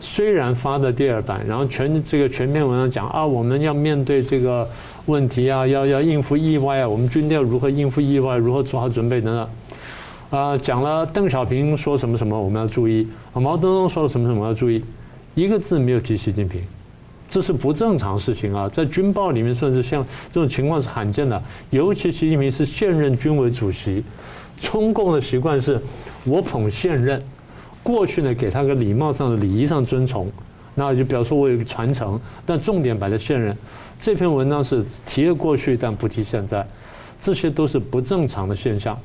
[0.00, 4.68] 虽然发的第二版，然后全这个全篇文章讲啊，我们要面对这个。
[5.06, 10.40] 问题啊，要要应付意外啊，我们军队要如何应付意外，如何做好准备等等。
[10.40, 14.84] 啊，讲了邓小平说什么什么，我们要注意；啊，毛泽东说什么什么要注意，
[15.36, 16.60] 一个字没有提习近平，
[17.28, 18.68] 这是不正常事情啊。
[18.68, 24.02] 在军报里面，甚至像这种情况是罕见的，尤其习近平是现任军委主席，
[24.58, 25.80] 中共的习惯是
[26.24, 27.22] 我捧现任，
[27.86, 30.28] 过去呢给他个礼貌上的礼仪上尊崇，
[30.74, 33.56] 那就表示我有一个传承，但重点摆在现任。
[33.96, 36.66] 这篇文章是提了过去，但不提现在，
[37.20, 38.98] 这些都是不正常的现象。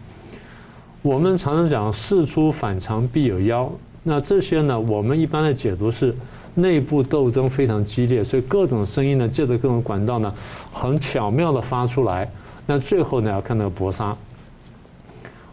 [1.04, 6.16] 我们常常讲“事出反常必有妖”，那这些呢，我们一般的解读是
[6.56, 10.34] 内部斗争非常激烈，所以各种声音呢，借着各种管道呢，
[10.74, 12.28] 很巧妙的发出来。
[12.66, 14.18] 那最后呢，要看那个搏杀。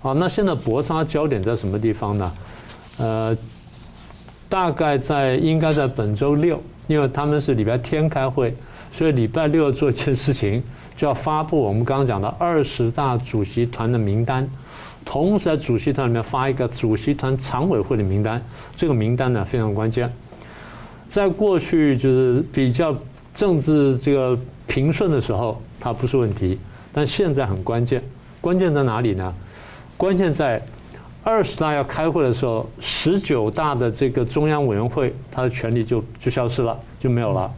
[0.01, 2.33] 好，那现在搏杀焦点在什么地方呢？
[2.99, 3.37] 呃，
[4.49, 8.55] 大概在应该在本周六，因为他们是礼拜天开会。
[8.91, 10.63] 所以礼拜六要做一件事情，
[10.97, 14.49] 就要发布我们刚刚讲的二十大主席团的名单，
[15.05, 18.43] 同时在主席团里面发一个主席团常委会的名单。
[18.75, 20.11] 这个名单呢，非常关键。
[21.07, 22.97] 在过去就是比较
[23.35, 26.59] 政治这个平顺的时候，它不是问题，
[26.93, 28.03] 但现在很关键。
[28.41, 29.35] 关键在哪里呢？
[29.99, 30.63] 关键在
[31.29, 37.53] 二十大要开会的时候，十九大的这个中央委员会，它的权力就就消失了，就没有了。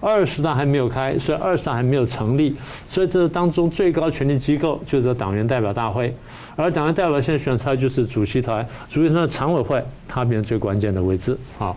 [0.00, 2.56] 二十大还没有开，所以二十大还没有成立，
[2.88, 6.16] 所以这是当中最高权力机构就是党员代表大会，
[6.56, 11.36] 而党员代表现在选出来就是主席团，主席团的常委会，它变成最关键的位置。
[11.58, 11.76] 好，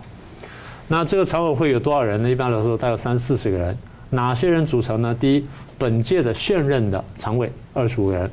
[0.88, 2.30] 那这个常委会有多少人呢？
[2.30, 3.76] 一般来说大概三四十个人，
[4.08, 5.14] 哪些人组成呢？
[5.14, 8.30] 第一，本届的现任的常委二十五人，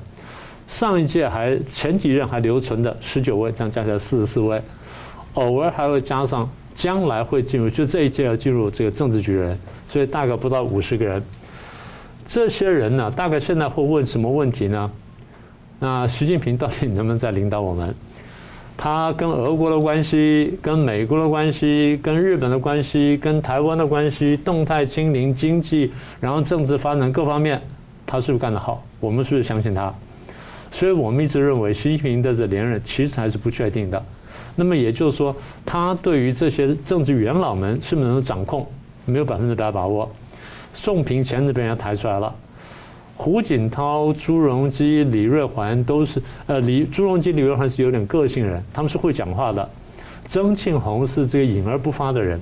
[0.67, 4.62] 上一届还前几任还留存的十九位，这样加起来四十四位，
[5.36, 9.58] 偶尔还会加上将来会进入，就这一届要进入这个政治局人。
[9.88, 11.21] 所以大概不到五十个人，
[12.25, 14.91] 这些人呢，大概现在会问什么问题呢？
[15.80, 17.93] 那习近平到底能不能再领导我们？
[18.75, 27.62] 他跟俄国的关系、跟美国的关系、跟日本的关系、跟台湾的关系、动态清零、经济，然后政治发展各方面，
[28.06, 28.84] 他是不是干得好？
[28.99, 29.93] 我们是不是相信他？
[30.76, 34.06] 所以我们一直认为习近平的这连任其实还是不确定的。
[34.58, 35.34] 那么也就是说，
[35.66, 38.68] 他对于这些政治元老们是不是能掌控，
[39.06, 40.12] 没有百分之百把握。
[40.74, 42.36] 宋平前阵被人抬出来了，
[43.16, 49.70] 胡锦涛、朱镕基、李瑞环都是呃，李朱镕基、李瑞环是有点个性人，他们是会讲话的。
[50.28, 52.38] 曾庆红是这个隐而不发的人，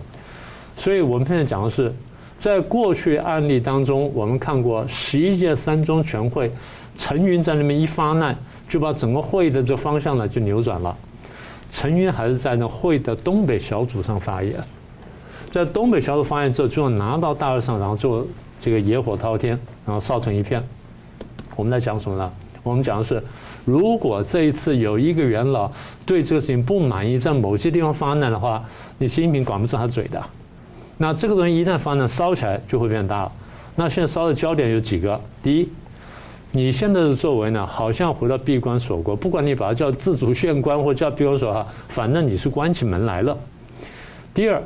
[0.75, 1.93] 所以我们现在讲的是，
[2.39, 6.51] 在过去案例当中，我们看过十一届三中全会，
[6.95, 8.37] 陈云在那边一发难，
[8.69, 10.95] 就把整个会的这方向呢就扭转了。
[11.69, 14.53] 陈云还是在那会的东北小组上发言，
[15.49, 18.27] 在东北小组发言之后，最后拿到大会上，然后就
[18.61, 20.63] 这个野火滔天，然后烧成一片。
[21.55, 22.31] 我们在讲什么呢？
[22.61, 23.21] 我们讲的是，
[23.65, 25.71] 如果这一次有一个元老
[26.05, 28.63] 对这个事情不满意，在某些地方发难的话，
[28.99, 30.23] 你习近平管不住他嘴的。
[30.97, 33.31] 那这个东西一旦发难，烧起来就会变大了。
[33.75, 35.19] 那现在烧的焦点有几个？
[35.41, 35.67] 第一。
[36.55, 43.35] 你现在的作为呢，好像回到闭关锁国，不管你把它叫自主宪关或叫闭关锁哈，反正你是关起门来了。
[44.35, 44.61] 第二，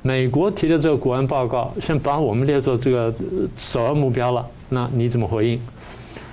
[0.00, 3.12] 美国提的这个国安报告，先把我们列作这个
[3.54, 5.60] 首要目标了，那你怎么回应？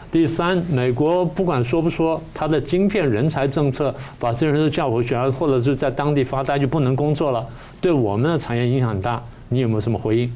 [0.10, 7.46] 第三，美国不管说不说，他的晶片人才政策，把这些人都叫回去，或者是在当地发呆就不能工作了，
[7.82, 10.34] 对我们的产业影响很大，你有没有什么回应？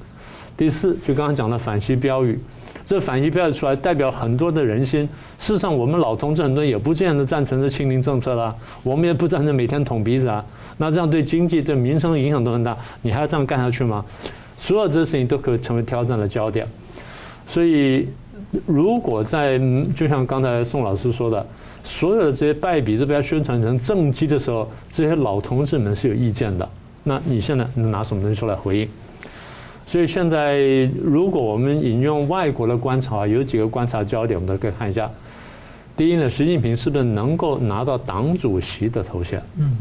[0.57, 2.37] 第四，就刚刚讲的反西标语。
[2.85, 5.01] 这反击标出来，代表很多的人心。
[5.39, 10.45] 事实上，我们老同志很多也不见得赞成这清零政策了，我们也不赞成每天捅鼻子啊。
[10.77, 12.77] 那这样对经济、对民生的影响都很大。
[13.01, 14.05] 你还要这样干下去吗？
[14.57, 16.67] 所有这些事情都可以成为挑战的焦点。
[17.47, 18.07] 所以，
[18.65, 19.59] 如果在
[19.95, 21.45] 就像刚才宋老师说的，
[21.83, 26.67] 所有的这些败笔都被他宣传成政绩的时候，这些老同志们是有意见的。
[27.03, 28.89] 那你现在能拿什么东西出来回应？
[29.87, 30.59] 所以现在，
[31.03, 35.09] 如果我们引用外国的观察，有几个观察焦点，我们都可以看一下。
[35.95, 39.41] 第一呢，习近平是不是能够拿到党主席的头衔？
[39.57, 39.77] 嗯，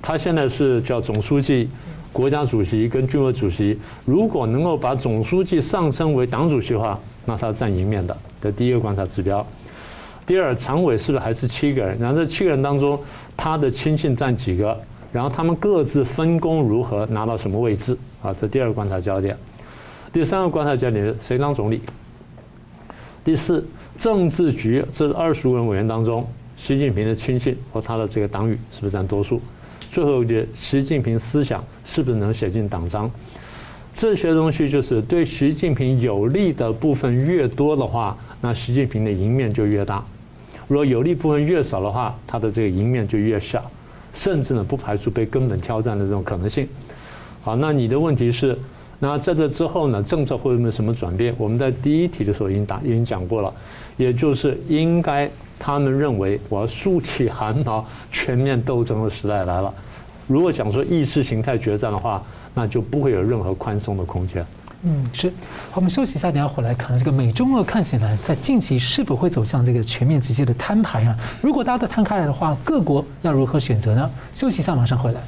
[0.00, 1.68] 他现在是叫总书记、
[2.12, 3.76] 国家主席跟军委主席。
[4.04, 8.16] 如果能够把总书记上升为党主席的话，那他占赢面的。
[8.40, 9.44] 这第一个观察指标。
[10.24, 11.98] 第二，常委是不是还是七个人？
[11.98, 12.98] 然后这七个人当中，
[13.36, 14.78] 他的亲信占几个？
[15.12, 17.98] 然后他们各自分工如何，拿到什么位置？
[18.22, 19.36] 啊，这第二个观察焦点。
[20.12, 21.80] 第三个观察焦点是谁当总理？
[23.24, 23.64] 第四，
[23.96, 29.40] 政治局这二十五人委员当中，习近平的亲信和他的这个党羽是不是占多数？
[29.90, 33.10] 最后一个，习近平思想是不是能写进党章？
[33.92, 40.04] 这些东西就是对习近平有利的部分越多的话，那习近平的赢面就越大；
[40.68, 43.68] 如果有利部分越少的话，他的这个赢面就越小。
[44.12, 46.68] 甚至呢，不排除被根本挑战的这种可能性。
[47.42, 48.56] 好，那你的问题是，
[48.98, 51.34] 那在这之后呢，政策会有没有什么转变？
[51.38, 53.52] 我们在第一题的时候已经答，已经讲过了，
[53.96, 59.72] 也就是应该他们认为我要竖起寒毛，全面斗争的时代来了。
[60.26, 62.22] 如果讲说意识形态决战的话，
[62.54, 64.44] 那就不会有任何宽松的空间。
[64.82, 65.32] 嗯，是。
[65.74, 71.16] 我们休息一下，等下回来看这个美中俄看起来在近期是否会走向这个全面直接的摊牌啊？
[71.40, 74.10] 如果大家都摊开来的话，各国要如何选择呢？
[74.32, 75.20] 休息一下，马上回来。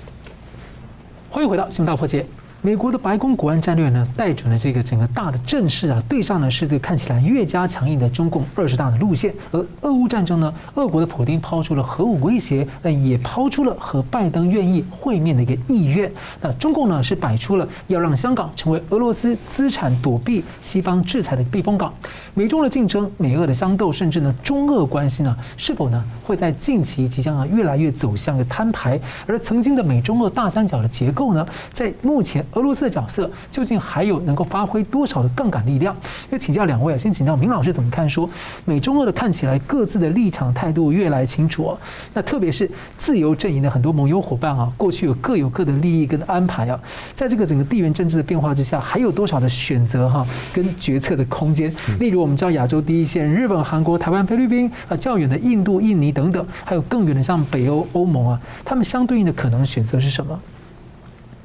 [1.33, 2.21] 欢迎回到《新闻大破解》。
[2.65, 9.35] 美国的白宫国安战略呢，带准了这个整个大的阵势啊，对上呢是这个看起来越加强硬的中共二十大的路线。
[9.51, 16.09] 而俄乌战争呢，俄国的普丁抛出了核武威胁，那也抛出了和拜登愿意会面的一个意愿。
[16.41, 21.93] 那中共呢是摆出了要让香港成为俄罗斯资产躲避西方制裁的避风港。
[22.33, 29.01] 美中的竞争、美俄的相斗，甚至呢中俄关系呢，是否呢会在近期即将啊越来越走向个摊牌？
[29.27, 32.47] 而曾经的美中俄大三角的结构呢，在目前。
[32.53, 35.97] 俄罗斯的角色究竟还有能够发挥多少的杠杆力量？
[36.31, 38.09] 要请教两位啊，先请教明老师怎么看？
[38.09, 38.29] 说
[38.65, 41.79] 美中俄的看起来各自的立场态度越来清楚哦。
[42.13, 46.79] 那特别是自由阵营的很多盟友伙伴啊，过去有各有各的利益跟安排啊，
[47.15, 51.75] 在这个整个地缘政治的变化之下，还有多少的选择哈跟决策的空间？
[51.99, 60.39] 例如我们知道亚洲第一线日本、韩国、台湾、菲律宾啊，较远的印度、印尼等等，还有更远的像北欧、欧盟啊，他们相对应的可能选择是什么？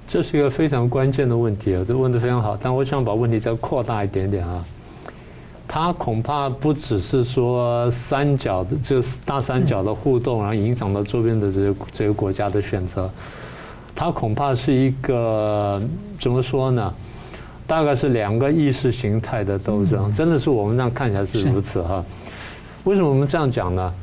[0.08, 2.58] 这是一个非常关键的问题啊，这问的非常好。
[2.62, 4.66] 但我想把问题再扩大一点点啊，
[5.68, 13.10] 它恐怕不只是说三角的这个大三角的互动，然后影响到周边的这些这些国家的选择，
[13.94, 15.82] 它恐怕是一个
[16.18, 16.94] 怎么说呢？
[17.68, 22.02] 大概是两个意识形态的斗争，真的是我们这样看起来是如此哈。
[22.86, 23.94] 为什么我们这样讲呢？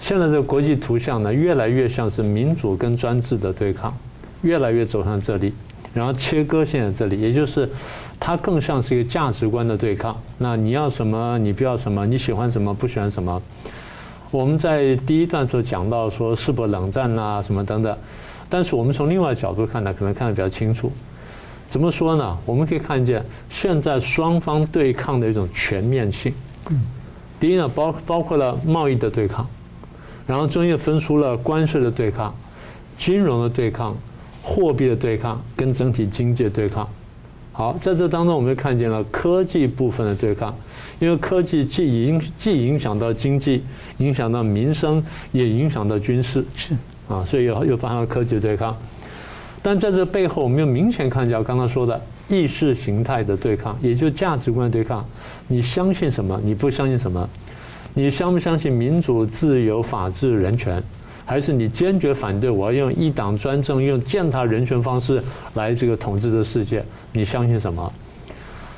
[0.00, 3.96] 现在这个国际图像呢，越来越像是民主跟专制的对抗。
[4.46, 5.52] 越来越走向这里，
[5.92, 7.68] 然后切割现在这里，也就是
[8.20, 10.16] 它更像是一个价值观的对抗。
[10.38, 13.42] 那你要什么，你不要什么，你喜欢什么，不喜欢什么。
[14.30, 17.96] 我们在第一段时候讲到说是否冷战啊什么等等，
[18.48, 20.92] 但是我们从另外角度看呢，可能看得比较清楚。
[21.68, 22.38] 怎么说呢？
[22.46, 26.32] 我们可以看见现在双方对抗的一种全面性。
[27.40, 29.44] 第一呢，包包括了贸易的对抗，
[30.26, 32.34] 然后中间分出了关税的对抗、
[32.96, 33.96] 金融的对抗、
[34.46, 36.88] 货币的对抗跟整体经济的对抗。
[37.50, 40.54] 好，在这当中，我们就看见了科技部分的对抗，
[41.00, 43.64] 因为科技既影既影响到经济，
[43.96, 46.76] 影响到民生，也影响到军事，是
[47.08, 48.76] 啊，所以又又发生了科技的对抗。
[49.62, 55.04] 但在这背后，我们又明显看见刚刚说的意识形态的对抗，也就是价值观的对抗。
[55.48, 56.40] 你相信什么？
[56.44, 57.28] 你不相信什么？
[57.94, 60.80] 你相不相信民主、自由、法治、人权？
[61.26, 65.22] 还是你坚决反对我要用一党专政、用践踏人权方式
[65.54, 66.82] 来这个统治这世界？
[67.12, 67.92] 你相信什么？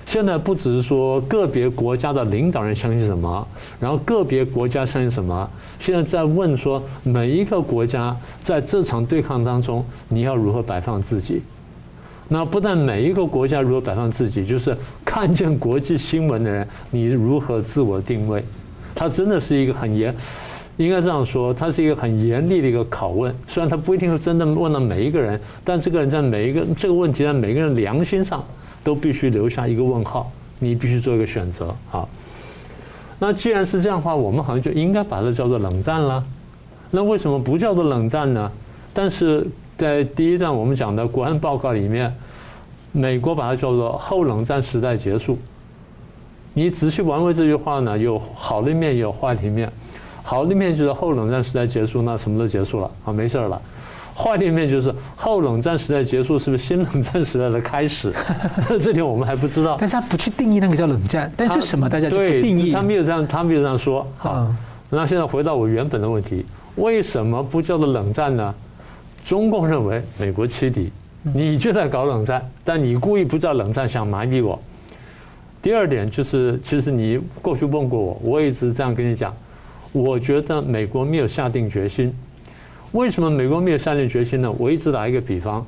[0.06, 3.46] 现在不只是说个别国家的领导人相信什么，
[3.78, 11.42] 然后个别国家相信什么，现在在问说每一个国家在这场对抗当中，你要如何摆放自己？
[12.28, 14.74] 那不但每一个国家如何摆放自己，就是
[15.04, 18.42] 看见国际新闻的人，你如何自我定位？
[18.94, 20.14] 它真的是一个很严，
[20.78, 23.34] 应该这样说，它是一个很严厉的一个拷问。
[23.46, 28.42] 虽然它不一定是真的问到每一个人，但这个人在每一个这个问题在每个人良心上。
[28.84, 32.08] 都必须留下一个问号，你必须做一个选择啊。
[33.18, 36.24] 那既然是这样的话，我们好像就应该把它叫做冷战了。
[36.90, 38.50] 那为什么不叫做冷战呢？
[38.94, 42.10] 但是在第一段我们讲的国安报告里面，
[42.92, 45.36] 美国把它叫做后冷战时代结束。
[46.54, 49.70] 你仔细玩味这句话呢，有好的一面，也有坏的一面。
[50.28, 53.58] 好的一面就是后冷战时代结束，那什么都结束了啊，没事了。
[54.14, 58.12] 坏的一面就是后冷战时代结束，是不是新冷战时代的开始？
[58.78, 59.78] 这点我们还不知道。
[59.80, 62.70] 但是他不去定义那个叫冷战，但是什么大家就不定义。
[62.70, 64.06] 他没有这样，他没有这样说。
[64.18, 64.46] 好，
[64.90, 66.44] 那现在回到我原本的问题，
[66.76, 68.54] 为什么不叫做冷战呢？
[69.24, 74.60] 中共认为美国欺敌，你就在搞冷战，但你故意不叫冷战，想麻痹我。
[75.62, 79.34] 第二点就是，其实你过去问过我，我一直这样跟你讲，
[79.98, 82.14] 我觉得美国没有下定决心。
[82.92, 84.50] 为什么美国没有下定决心呢？
[84.56, 85.66] 我一直打一个比方，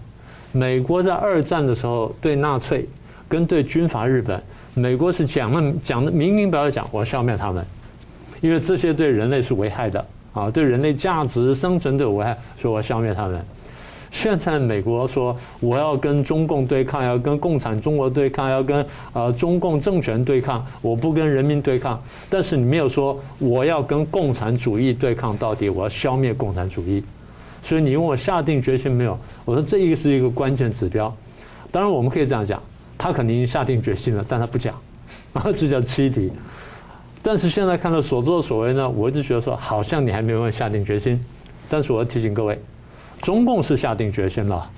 [0.53, 2.89] 美国在二战的时候对纳粹
[3.29, 4.41] 跟对军阀日本，
[4.73, 7.65] 美国是讲了讲的明明白白讲，我要消灭他们，
[8.41, 13.45] 因为这些对人类是危害的啊，对人类价值生存都有危害，所以我要消灭他们。
[14.11, 22.03] 现在美国说我要跟中共对抗，要跟共产中国对抗，要跟呃中共政权对抗，我不跟人民对抗。
[22.29, 27.05] 但是你没有说我要跟共产主义对抗到底，我要消灭共产主义。
[27.63, 29.19] 所以你问我下定决心没有？
[29.45, 31.15] 我说这一个是一个关键指标。
[31.71, 32.61] 当然我们可以这样讲，
[32.99, 34.75] 他肯定已经下定决心了，但他不讲，
[35.33, 36.33] 然 后这叫欺敌。
[37.23, 41.23] 但是现在看到所作所为呢，我一直觉得说好像你还没有下定决心。
[41.69, 42.59] 但是我要提醒各位。
[43.21, 44.71] 中共是下定决心了，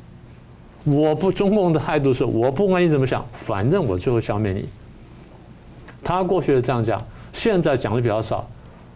[0.82, 4.68] 我不，中共的态度是我不管你怎么想，反正我最后消灭你。
[6.02, 7.00] 他过去是这样讲，
[7.32, 8.44] 现在讲的比较少，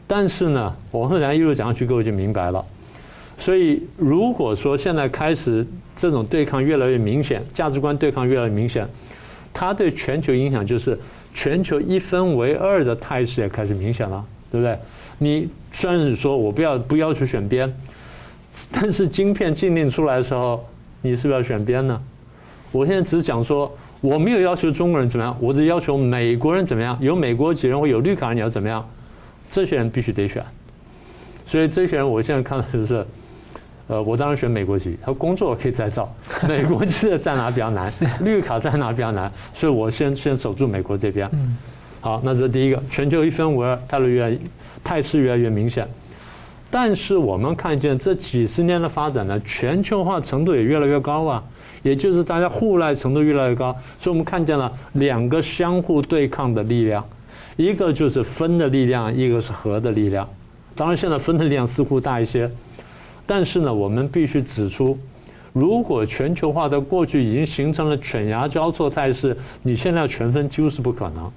[0.07, 2.65] 但是呢，我们等下一路讲下去，各位就明白了。
[3.39, 8.85] 所以如果说现在开始这种对抗越来越明显，价值观对抗越来越明显，
[9.55, 10.99] 它对全球影响就是
[11.33, 14.77] 全球一分为二的态势也开始明显了，对不对？
[15.19, 17.73] 你虽然是说我不要不要求选边。
[18.73, 20.65] 但是晶片禁令出来的时候，
[21.03, 22.01] 你是不是要选边呢？
[22.73, 26.97] 我现在只是讲说，我没有要求中国人怎么样，我只要求美国人怎么样。
[27.01, 28.87] 有美国籍人或有绿卡人你要怎么样？
[29.49, 30.45] 这些人必须得选。
[31.47, 33.07] 所以这些人我现在看到就是，
[33.87, 36.13] 呃，我当然选美国籍，他工作可以再造。
[36.49, 37.89] 美国籍的在哪比较难？
[38.21, 39.31] 绿卡在哪比较难？
[39.55, 41.31] 所以我先先守住美国这边。
[42.01, 44.37] 好，那这是第一个，全球一分为二，态度越来
[44.83, 45.89] 态势越来越明显。
[46.69, 51.43] 但是我们看见这几十年的发展呢，全球化程度也越来越高啊，
[51.83, 57.03] 也就是大家互赖程度越来越高，所以我们看见了两个相互对抗的力量，
[57.57, 60.29] 一个就是分的力量，一个是合的力量。
[60.75, 62.51] 当然，现在分的力量似乎大一些，
[63.27, 64.99] 但是呢，我们必须指出，
[65.53, 71.31] 如果全球化的过去已经形成了犬牙交错态势，你现在要全分几乎是不可能。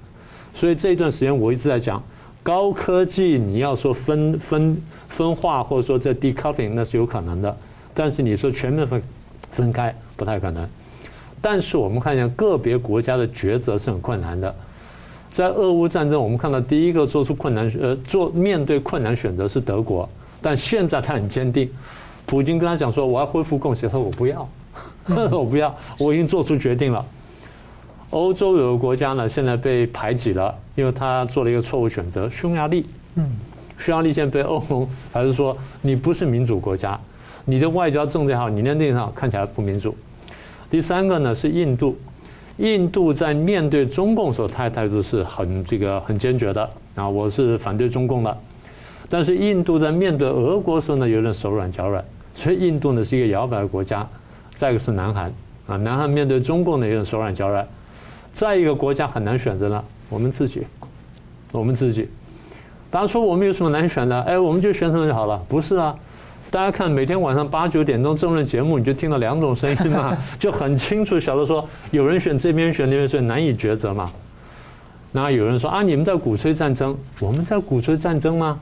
[0.54, 2.02] 所以这一段时间我一直在讲。
[2.42, 4.76] 高科技，你要说分分
[5.08, 7.56] 分化，或者说这 decoupling，那是有可能的。
[7.92, 9.02] 但是你说全面分
[9.52, 10.66] 分开，不太可能。
[11.40, 14.54] 但是我们看见个别国家的抉择是很困难的。
[15.32, 20.08] 在俄乌战争，我们看到第一个做出困难呃做面对困难选择是德国，
[20.42, 21.70] 但现在他很坚定。
[22.26, 24.48] 普京跟他讲说：“我要恢复共识。”他说：“我不要，
[25.30, 27.04] 我不要，我已经做出决定了。”
[28.10, 32.28] 欧洲有个国家呢，现在被排挤了，因为他做了一个错误选择。
[32.28, 32.84] 匈牙利，
[33.14, 33.30] 嗯，
[33.78, 36.98] 匈牙利现在被欧盟还是说你不是民主国家，
[37.44, 39.94] 你的外交政策好，你的内政看起来不民主。
[40.68, 41.96] 第三个呢是印度，
[42.56, 48.36] 印度在面对中共时候，他态度是很这个很坚决的啊，我是反对中共的。
[49.08, 52.04] 但是印度在面对俄国时候呢，有点手软脚软，
[52.34, 54.04] 所以印度呢是一个摇摆的国家。
[54.56, 55.32] 再一个是南韩
[55.68, 57.64] 啊，南韩面对中共呢有点手软脚软。
[58.32, 60.66] 再一个国家很难选择了，我们自己，
[61.52, 62.08] 我们自己。
[62.90, 64.20] 大家说我们有什么难选的？
[64.22, 65.40] 哎，我们就选什么就好了？
[65.48, 65.94] 不是啊，
[66.50, 74.10] 大家看每天晚上八九点钟政论节目，你就听到两种声音嘛， 就很清楚晓得说有人选这边选那边，所以难以抉择嘛。
[75.12, 78.60] 然后有人说啊，你们在鼓吹战争，我们在鼓吹战争吗？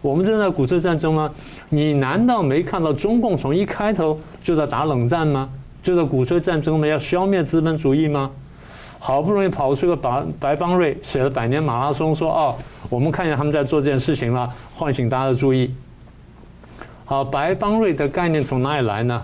[0.00, 1.30] 我们正在鼓吹战争吗？
[1.68, 5.48] 你难道没看到中共从一开头就在打冷战吗？
[5.82, 6.86] 就在鼓吹战争吗？
[6.86, 8.30] 要消灭资本主义吗？
[9.06, 12.56] 好不容易跑出个白白邦瑞写了百年马拉松，说哦，
[12.88, 15.70] 我们看见他们在做这件事情了，唤醒大家的注意。
[17.04, 19.22] 好，白邦瑞的概念从哪里来呢？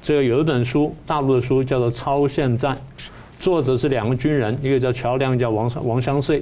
[0.00, 2.76] 这个有一本书，大陆的书叫做《超限战》，
[3.40, 6.40] 作者是两个军人，一个叫乔梁，叫王王相穗。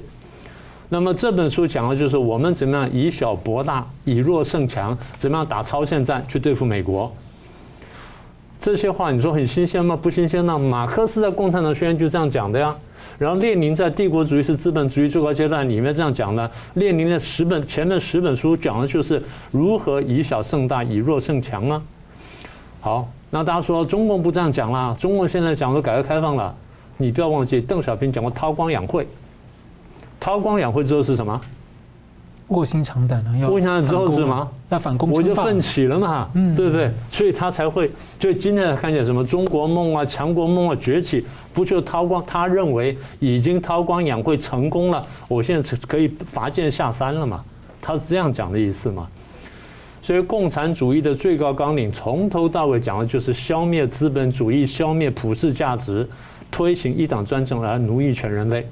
[0.90, 7.10] 那么这本书讲的就是我们怎么样以小博大，以弱胜强，怎么样打超限战去对付美国。
[8.58, 9.96] 这些话你说很新鲜吗？
[10.00, 10.58] 不新鲜呢。
[10.58, 12.74] 马克思在《共产党宣言》就这样讲的呀。
[13.18, 16.50] 然后列宁在《帝国主义是资本主义最高阶段》里面这样讲的。
[16.74, 21.82] 列宁的十本前面十本书讲的就是如何以小胜大，以弱胜强啊。
[22.80, 26.54] 好，那大家说中共不这样讲了，中共现在讲说改革开放了，
[26.96, 29.06] 你不要忘记邓小平讲过韬光养晦。
[30.20, 31.40] 韬光养晦之后是什么？
[32.48, 33.36] 卧薪尝胆啊！
[33.38, 34.48] 要卧薪尝胆之后是什么？
[34.70, 36.90] 要反攻，我就奋起了嘛，嗯，对不对？
[37.10, 42.22] 所以他才会就今天看见什么中国梦啊、强国梦啊崛起，不就韬光？
[42.26, 47.44] 他认为已经韬光养晦成功了，我现在可以拔剑下山了嘛？
[47.80, 49.08] 他是这样讲的意思嘛？
[50.00, 56.08] 所以共产主义的最高纲领从头到尾讲的就是消灭资本主义，消灭普世价值，
[56.48, 58.64] 推行一党专政来奴役全人类。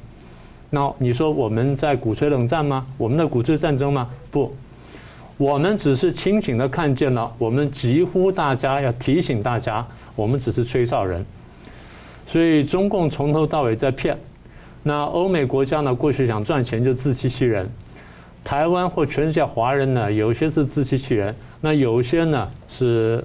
[0.75, 2.85] 那你说我们在鼓吹冷战吗？
[2.99, 4.11] 我们在鼓吹战争吗？
[4.33, 4.53] 不，
[5.37, 7.33] 我们只是清醒的看见了。
[7.39, 11.25] 我们几乎大家要提醒大家，我们只是吹哨人。
[12.27, 14.19] 所以中共从头到尾在骗。
[14.83, 15.95] 那欧美国家呢？
[15.95, 17.71] 过去想赚钱就自欺欺人。
[18.43, 20.11] 台湾或全世界华人呢？
[20.13, 23.25] 有些是自欺欺人，那有些呢是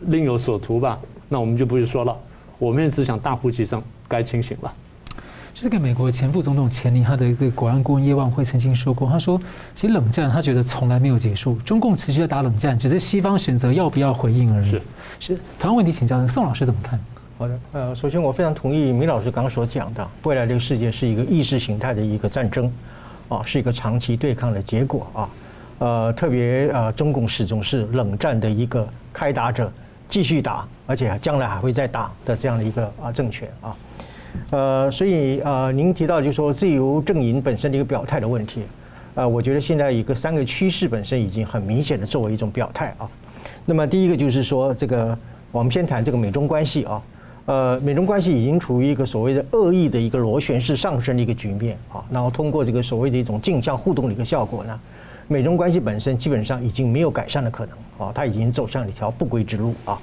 [0.00, 1.00] 另有所图吧？
[1.30, 2.14] 那我们就不去说了。
[2.58, 4.70] 我们也只想大呼其声，该清醒了。
[5.54, 9.40] 这个美国前副总统钱尼，他的一个国安顾问叶望辉曾经说过，他说，
[9.74, 14.70] 其实冷战他觉得从来没有结束，中共持续在打冷战，只是西方选择要不要回应而已。
[14.70, 14.82] 是
[15.20, 16.98] 是，同样问题请教宋老师怎么看？
[17.38, 22.72] 好的，呃，首先我非常同意米老师刚刚所讲的，未来这个世界是一个意识形态的一个战争，
[23.28, 25.30] 啊，是一个长期对抗的结果啊，
[25.78, 29.70] 呃，特别呃，中共始终是冷战的一个开打者，
[30.08, 33.76] 继续打，而且将来还会再打的这样的一个啊政权啊。
[34.50, 38.62] 呃，所以呃，您提到就是说自由阵营本身的一个表态的问题，
[39.14, 43.08] 呃，我觉得现在一个三个趋势本身已经很明显的作为一种表态啊。
[43.64, 45.16] 那么第一个就是说，这个
[45.50, 47.02] 我们先谈这个美中关系啊，
[47.46, 54.80] 呃，美中关系已经处于一个所谓的恶意的一个螺旋式上升的一个局面啊，然后通过这个所谓的一种镜像互动的一个效果呢，
[55.28, 60.00] 美中关系本身基本上已经没有改善的可能啊，它已经走向了一条不归之路啊。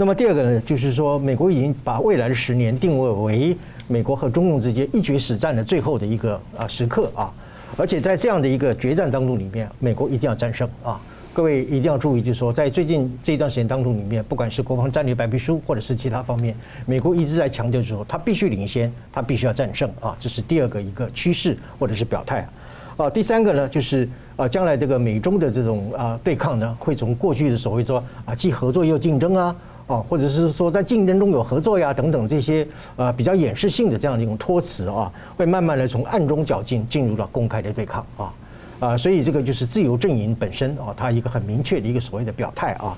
[0.00, 3.56] 那么第二个呢，就是说，美国已经把未来的十年定位为
[3.88, 7.34] 美国和中共之间一决死战的最后的一个啊时刻啊，
[7.76, 11.00] 而且在这样的一个决战当中里面，美国一定要战胜啊！
[11.32, 16.54] 各位一定要注意，就是说，在最近这一段时间当中里面，不管是国防战略白皮书或者是其他方面，
[16.86, 20.16] 美国一直在强调，就是说，它必须领先，它必须要战胜啊！
[20.20, 22.48] 这是第二个一个趋势或者是表态
[22.96, 23.10] 啊。
[23.10, 29.56] 第三个呢，就是啊，将来这个美中的这种啊对抗呢，会从过去的所谓说啊既合作又竞争啊。
[29.88, 32.64] 啊，或者是说在竞争中有合作呀，等等这些
[32.94, 38.32] 呃比较掩饰性的这样的一种托词啊，会慢慢的从暗中较劲进入到公开的对抗啊
[38.80, 42.96] 啊，所以这个就是自由阵营本身啊，它一个很明确的一个所谓的表态啊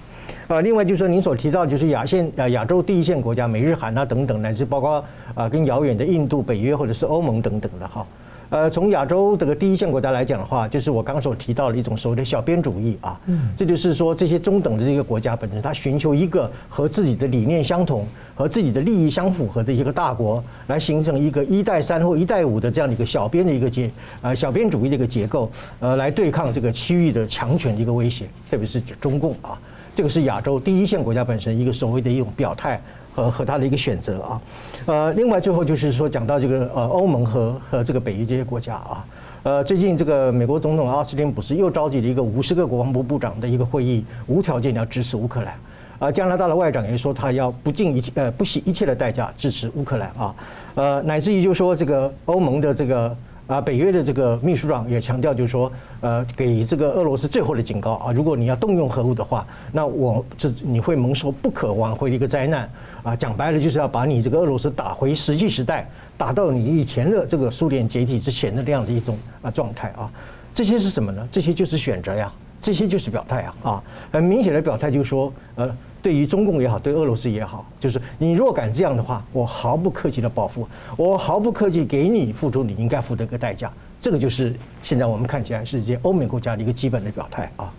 [0.49, 8.05] 啊，另外就是说您所提到就是亚线啊亚洲第一线国家美日韩啊等等，乃至包括啊跟遥远的印度、北约或者是欧盟等等的哈。
[8.51, 23.89] 呃，从亚洲这个第一线国家来讲的话，就是我刚所提到的一种所谓的小编主义啊，嗯，这就是说这些中等的这个国家本身，它寻求一个和自己的理念相同、和自己的利益相符合的一个大国，来形成一个一带三或一带五的这样的一个小编的一个结，
[24.21, 25.49] 呃，小编主义的一个结构，
[25.79, 29.57] 呃，来对抗这个区域的强权的一个威胁，特别是中共啊，
[29.95, 32.83] 这个是亚洲第一线国家本身一个所谓的一种表态。
[33.21, 34.41] 和和他的一个选择啊，
[34.87, 39.05] 呃，另外最后就是说讲到这个呃欧盟和和这个北约这些国家啊，
[39.43, 45.55] 呃，最近这个美国总统奥斯汀不是又召集了一个五十个国防部部长的一个会议，无条件要支持乌克兰。
[45.99, 50.35] 啊，加拿大的外长也说他要不计一切呃不惜一切的代价支持乌克兰啊，
[50.75, 53.17] 呃，乃至于就说这个欧盟的这个。
[53.51, 62.71] 啊，北约的这个秘书长也强调，就是说，呃，给这个俄罗斯最后的警告啊，如果你要动用核武的话，那我这你会蒙受不可挽回的一个灾难
[63.03, 63.17] 啊。
[63.17, 70.11] 讲白了，就是要把你这个俄罗斯打回实际时代，打到你以前的这个苏联解体之前的那样的一种啊状态啊。
[70.55, 71.27] 这些是什么呢？
[71.31, 73.83] 这些就是选择呀，这些就是表态啊啊，
[74.13, 75.71] 很明显的表态就是说，呃。
[76.03, 83.71] 对于中共也好，对俄罗斯也好，就是你若敢这样的话，我毫不客气的报复，我毫不客气给你付出你应该付的一个代价。
[84.01, 87.71] 这个就是现在我们看起来是这些欧美国家的一个基本的表态啊。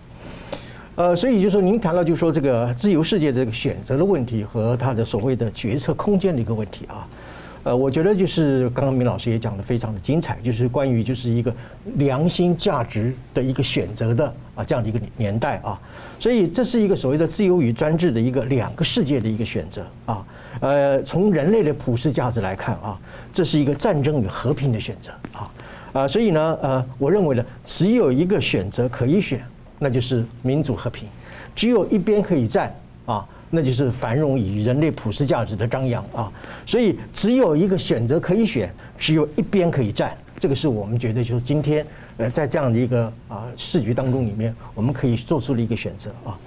[0.94, 7.08] 呃，所以就说您谈到就说这个自由世界的这个选择的问题和他的所谓的决策空间的一个问题啊。
[7.64, 11.54] 呃，我觉得就是刚刚明老师也讲的非常的精彩，就是关于就是一个
[11.94, 14.26] 良心价值的一个选择的
[14.56, 15.80] 啊这样的一个年代啊，
[16.18, 20.26] 所以这是一个所谓的自由与专制的一个两个世界的一个选择啊。
[20.60, 22.98] 呃，从人类的普世价值来看啊，
[23.32, 25.50] 这是一个战争与和平的选择啊
[25.92, 29.40] 啊，所以呢，呃，我认为呢，只有一个选择可以选，
[29.82, 31.08] 那就是民主和平，
[31.54, 32.74] 只有一边可以站
[33.04, 33.28] 啊。
[33.54, 36.32] 那就是繁荣与人类普世价值的张扬啊，
[36.64, 41.84] 所以只有一个选择可以选，只有一边可以站，这个是我们觉得就是今天
[42.16, 46.38] 呃在这样的一个啊市局当中里面，我们可以做出的一个选择啊，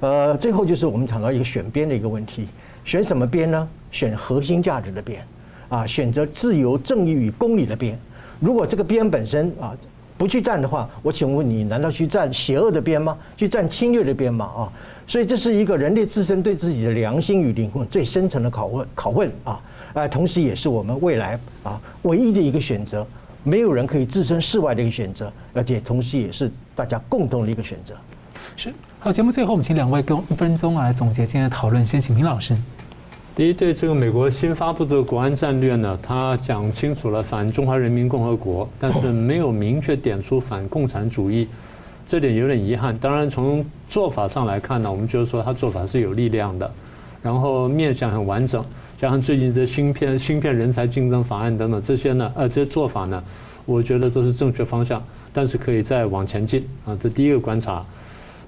[0.00, 2.48] 呃，最后就是我们谈到一个选边的一个问题，
[2.86, 3.68] 选什么边呢？
[3.92, 5.22] 选核心价值的边
[5.68, 7.98] 啊，选择自由、正义与公理的边。
[8.40, 9.76] 如果这个边本身啊
[10.16, 13.16] 不去站的话，我请问你，难道去站邪恶的边吗？
[13.36, 14.44] 去站侵略的边吗？
[14.44, 14.72] 啊？
[15.06, 19.60] 所以这是一个人类自身对自己的良心与灵魂最深层的拷问，拷问啊，
[19.92, 23.06] 呃，同时也是我们未来啊唯一的一个选择，
[23.42, 27.94] 没有人可以置身事外的一个选择，而且同时也是大家共同的一个选择。
[28.56, 32.56] 是，好，节目最后我们请两位用一分钟啊来总结今天的讨论，先请明老师。
[33.36, 41.48] 第一，对这个美国新发布这个国安战略呢，他讲清楚了反中华人民共和国，但是没有明确点出反共产主义。
[42.06, 42.96] 这点有点遗憾。
[42.96, 46.72] 当然，从做法上来看呢，我们就是说他做法是有力量的，
[47.22, 48.64] 然后面向很完整。
[49.00, 53.20] 加上最近这芯片、芯片人才竞争法案等等这些呢，呃，这些做法呢，
[53.64, 56.96] 我觉得都是正确方向，但是可以再往前进啊。
[57.02, 57.84] 这第一个观察。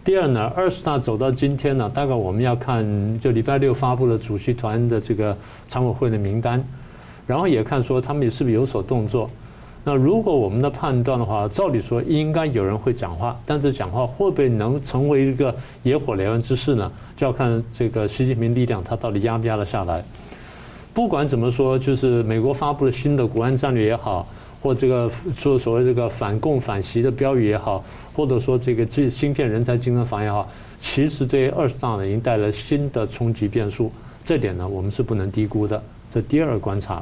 [0.07, 5.37] 第二呢，二十大走到今天呢，大概我们要看就礼拜六发布了主席团的这个
[5.67, 6.65] 常委会的名单，
[7.27, 9.29] 然后也看说他们是不是有所动作。
[9.83, 15.53] 那如果我们的判断的话，照理说应该有人会讲话，但是讲话会不会能成为一个
[15.83, 16.89] 野火燎原之势呢？
[17.17, 20.05] 就要看这个习近平力量他到底压不压得下来。
[20.95, 24.29] 不管怎么说，就是美国发布了新的国安战略也好，
[24.67, 30.51] 或这个说所谓这个反共反习的标语也好，或者说这个这芯片人才竞争法也好，
[30.81, 33.93] 其实对二十大呢已经带来新的冲击变数，
[34.25, 35.81] 这点呢我们是不能低估的。
[36.13, 37.01] 这第二个观察。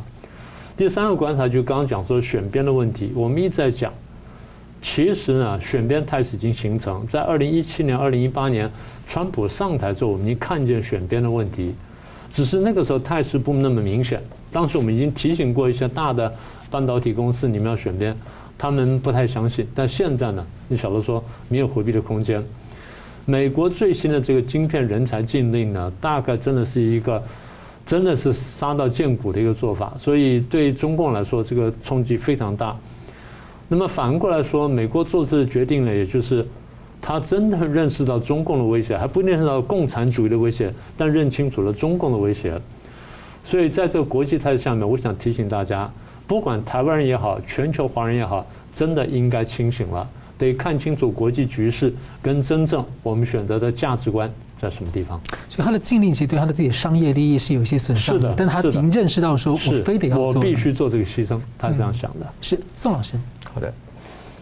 [0.76, 3.90] 第三个观察就刚刚讲说选边的问题，我们一直在讲，
[4.82, 8.70] 其实呢选边态势已经形成，在二零一七年、二零一八年，
[9.06, 11.74] 川普上台之后，我们已经看见选边的问题，
[12.28, 14.20] 只是那个时候态势不那么明显。
[14.52, 16.32] 当时我们已经提醒过一些大的
[16.70, 18.16] 半导体公司，你们要选边，
[18.58, 19.66] 他们不太相信。
[19.74, 22.44] 但现在呢，你晓得说没有回避的空间。
[23.24, 27.22] 美国最新的这个晶片人才禁令呢，大概真的是一个。
[27.86, 32.74] 真的是杀到见骨的一个做法，所以对中共来说，这个冲击非常大。
[33.68, 36.46] 那么反过来说，美国做这个决定呢，也就是
[37.02, 42.58] 他真的认识到中共的威胁，还不认识到共产主义的威胁，但认清楚了中共的威胁。
[43.44, 45.92] 所以在这个国际态势下面，我想提醒大家，
[46.26, 50.08] 不管台湾人也好，全球华人也好，真的应该清醒了，
[50.38, 54.30] 得看清楚国际局势跟真正我们选择的价值观。
[54.56, 55.20] 在什么地方？
[55.48, 62.26] 所以他的禁令其实对他的自己的商业利益是有一些损伤的，是的，但他已经认识到说，我非得要做，我必须做这个牺牲，他是这样想的。
[62.40, 63.18] 是宋老师，
[63.52, 63.74] 好的，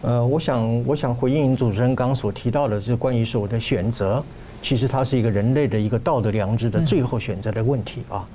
[0.03, 4.23] 呃，我想我想回应主持人刚刚所提到的，是关于是我的选择，
[4.61, 8.25] 其实它是一个人类的一个道德良知的最后选择的问题啊。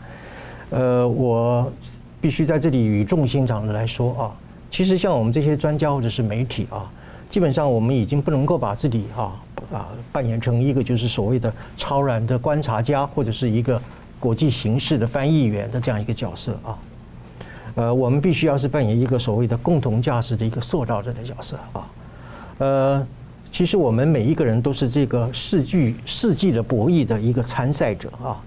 [0.70, 1.72] 呃，我
[2.20, 4.36] 必须在这里语重心长的来说啊，
[4.70, 6.90] 其实像我们这些专家或者是媒体啊，
[7.30, 9.34] 基本上我们已经不能够把自己啊。
[9.72, 13.78] 啊，扮演成一个就是所谓的超然的观察家，或者是一个
[14.18, 16.78] 国际形势的翻译员的这样一个角色啊。
[17.74, 21.90] 呃，我们必须要是扮演一个所谓的共同价值的一个塑造者的角色啊。
[22.58, 23.06] 呃，
[23.52, 28.40] 其实我们每一个人都是这个世纪世纪的博弈的一个参赛者啊。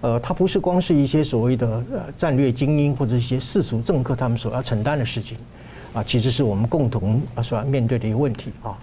[0.00, 5.36] 呃，它不是光是一些所谓的呃战略精英或者一些世俗政客他们所要承担的事情。
[5.94, 8.76] 啊，其实是我们共同啊所要面对的一个问题啊。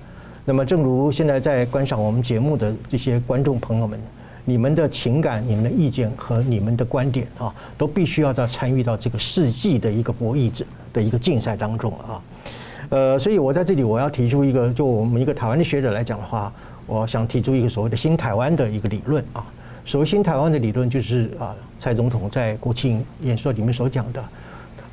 [0.45, 3.99] 那么，正如现在在观赏我们节目的这些观众朋友们，
[4.43, 12.21] 你们的情感、你们的意见和你们的观点啊，都必须要在参与到这个世纪的一个博弈者的一个竞赛当中啊。
[12.89, 16.51] 呃，所以我在这里我要提出一个，就我们一个台湾的学者来讲的话，
[16.87, 19.45] 我想提出一个所谓的新台湾的一个理论啊。
[19.85, 24.21] 所谓新台湾的理论，就是啊，蔡总统在国庆演说里面所讲的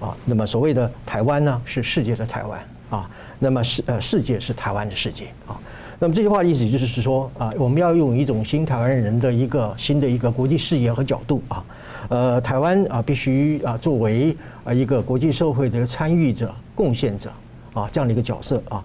[0.00, 2.60] 啊，那么所谓的台湾呢，是世界的台湾
[2.90, 3.10] 啊。
[3.42, 5.56] 那么世呃世界是台湾的世界啊，
[5.98, 11.64] 那么这句话的意思就是说啊，我们要用一种新台湾人的一个新的一个国际视野和角度啊，
[12.10, 17.30] 呃，台湾啊必须啊作为啊一个国际社会的参与者、贡献者
[17.72, 18.84] 啊这样的一个角色啊，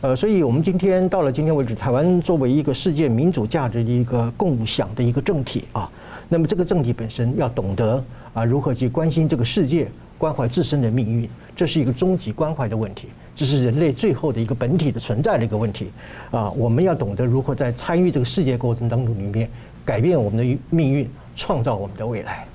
[0.00, 5.90] 呃，所以我们今天到了今天为止，台湾作为一个世界民主价值的一个共享的一个政体啊，
[6.28, 8.02] 那么这个政体本身要懂得
[8.34, 13.08] 啊如何去关心这个世界，关怀自身的命运，这是一个终极关怀的问题。
[13.34, 15.90] 这是人类最后的一个本体的存在的一个问题
[16.30, 16.50] 啊！
[16.52, 19.46] 我们要懂得如何在参与这个世界过程当中里面
[19.84, 21.06] 改变我们的命运，
[21.36, 22.46] 创造我们的未来。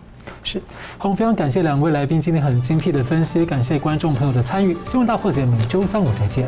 [0.42, 0.60] 是，
[0.98, 4.76] 好，我非常感谢两位来宾今天很精辟的分析，感谢观众朋友的参与。
[4.84, 6.48] 新闻大破解每周三五再见，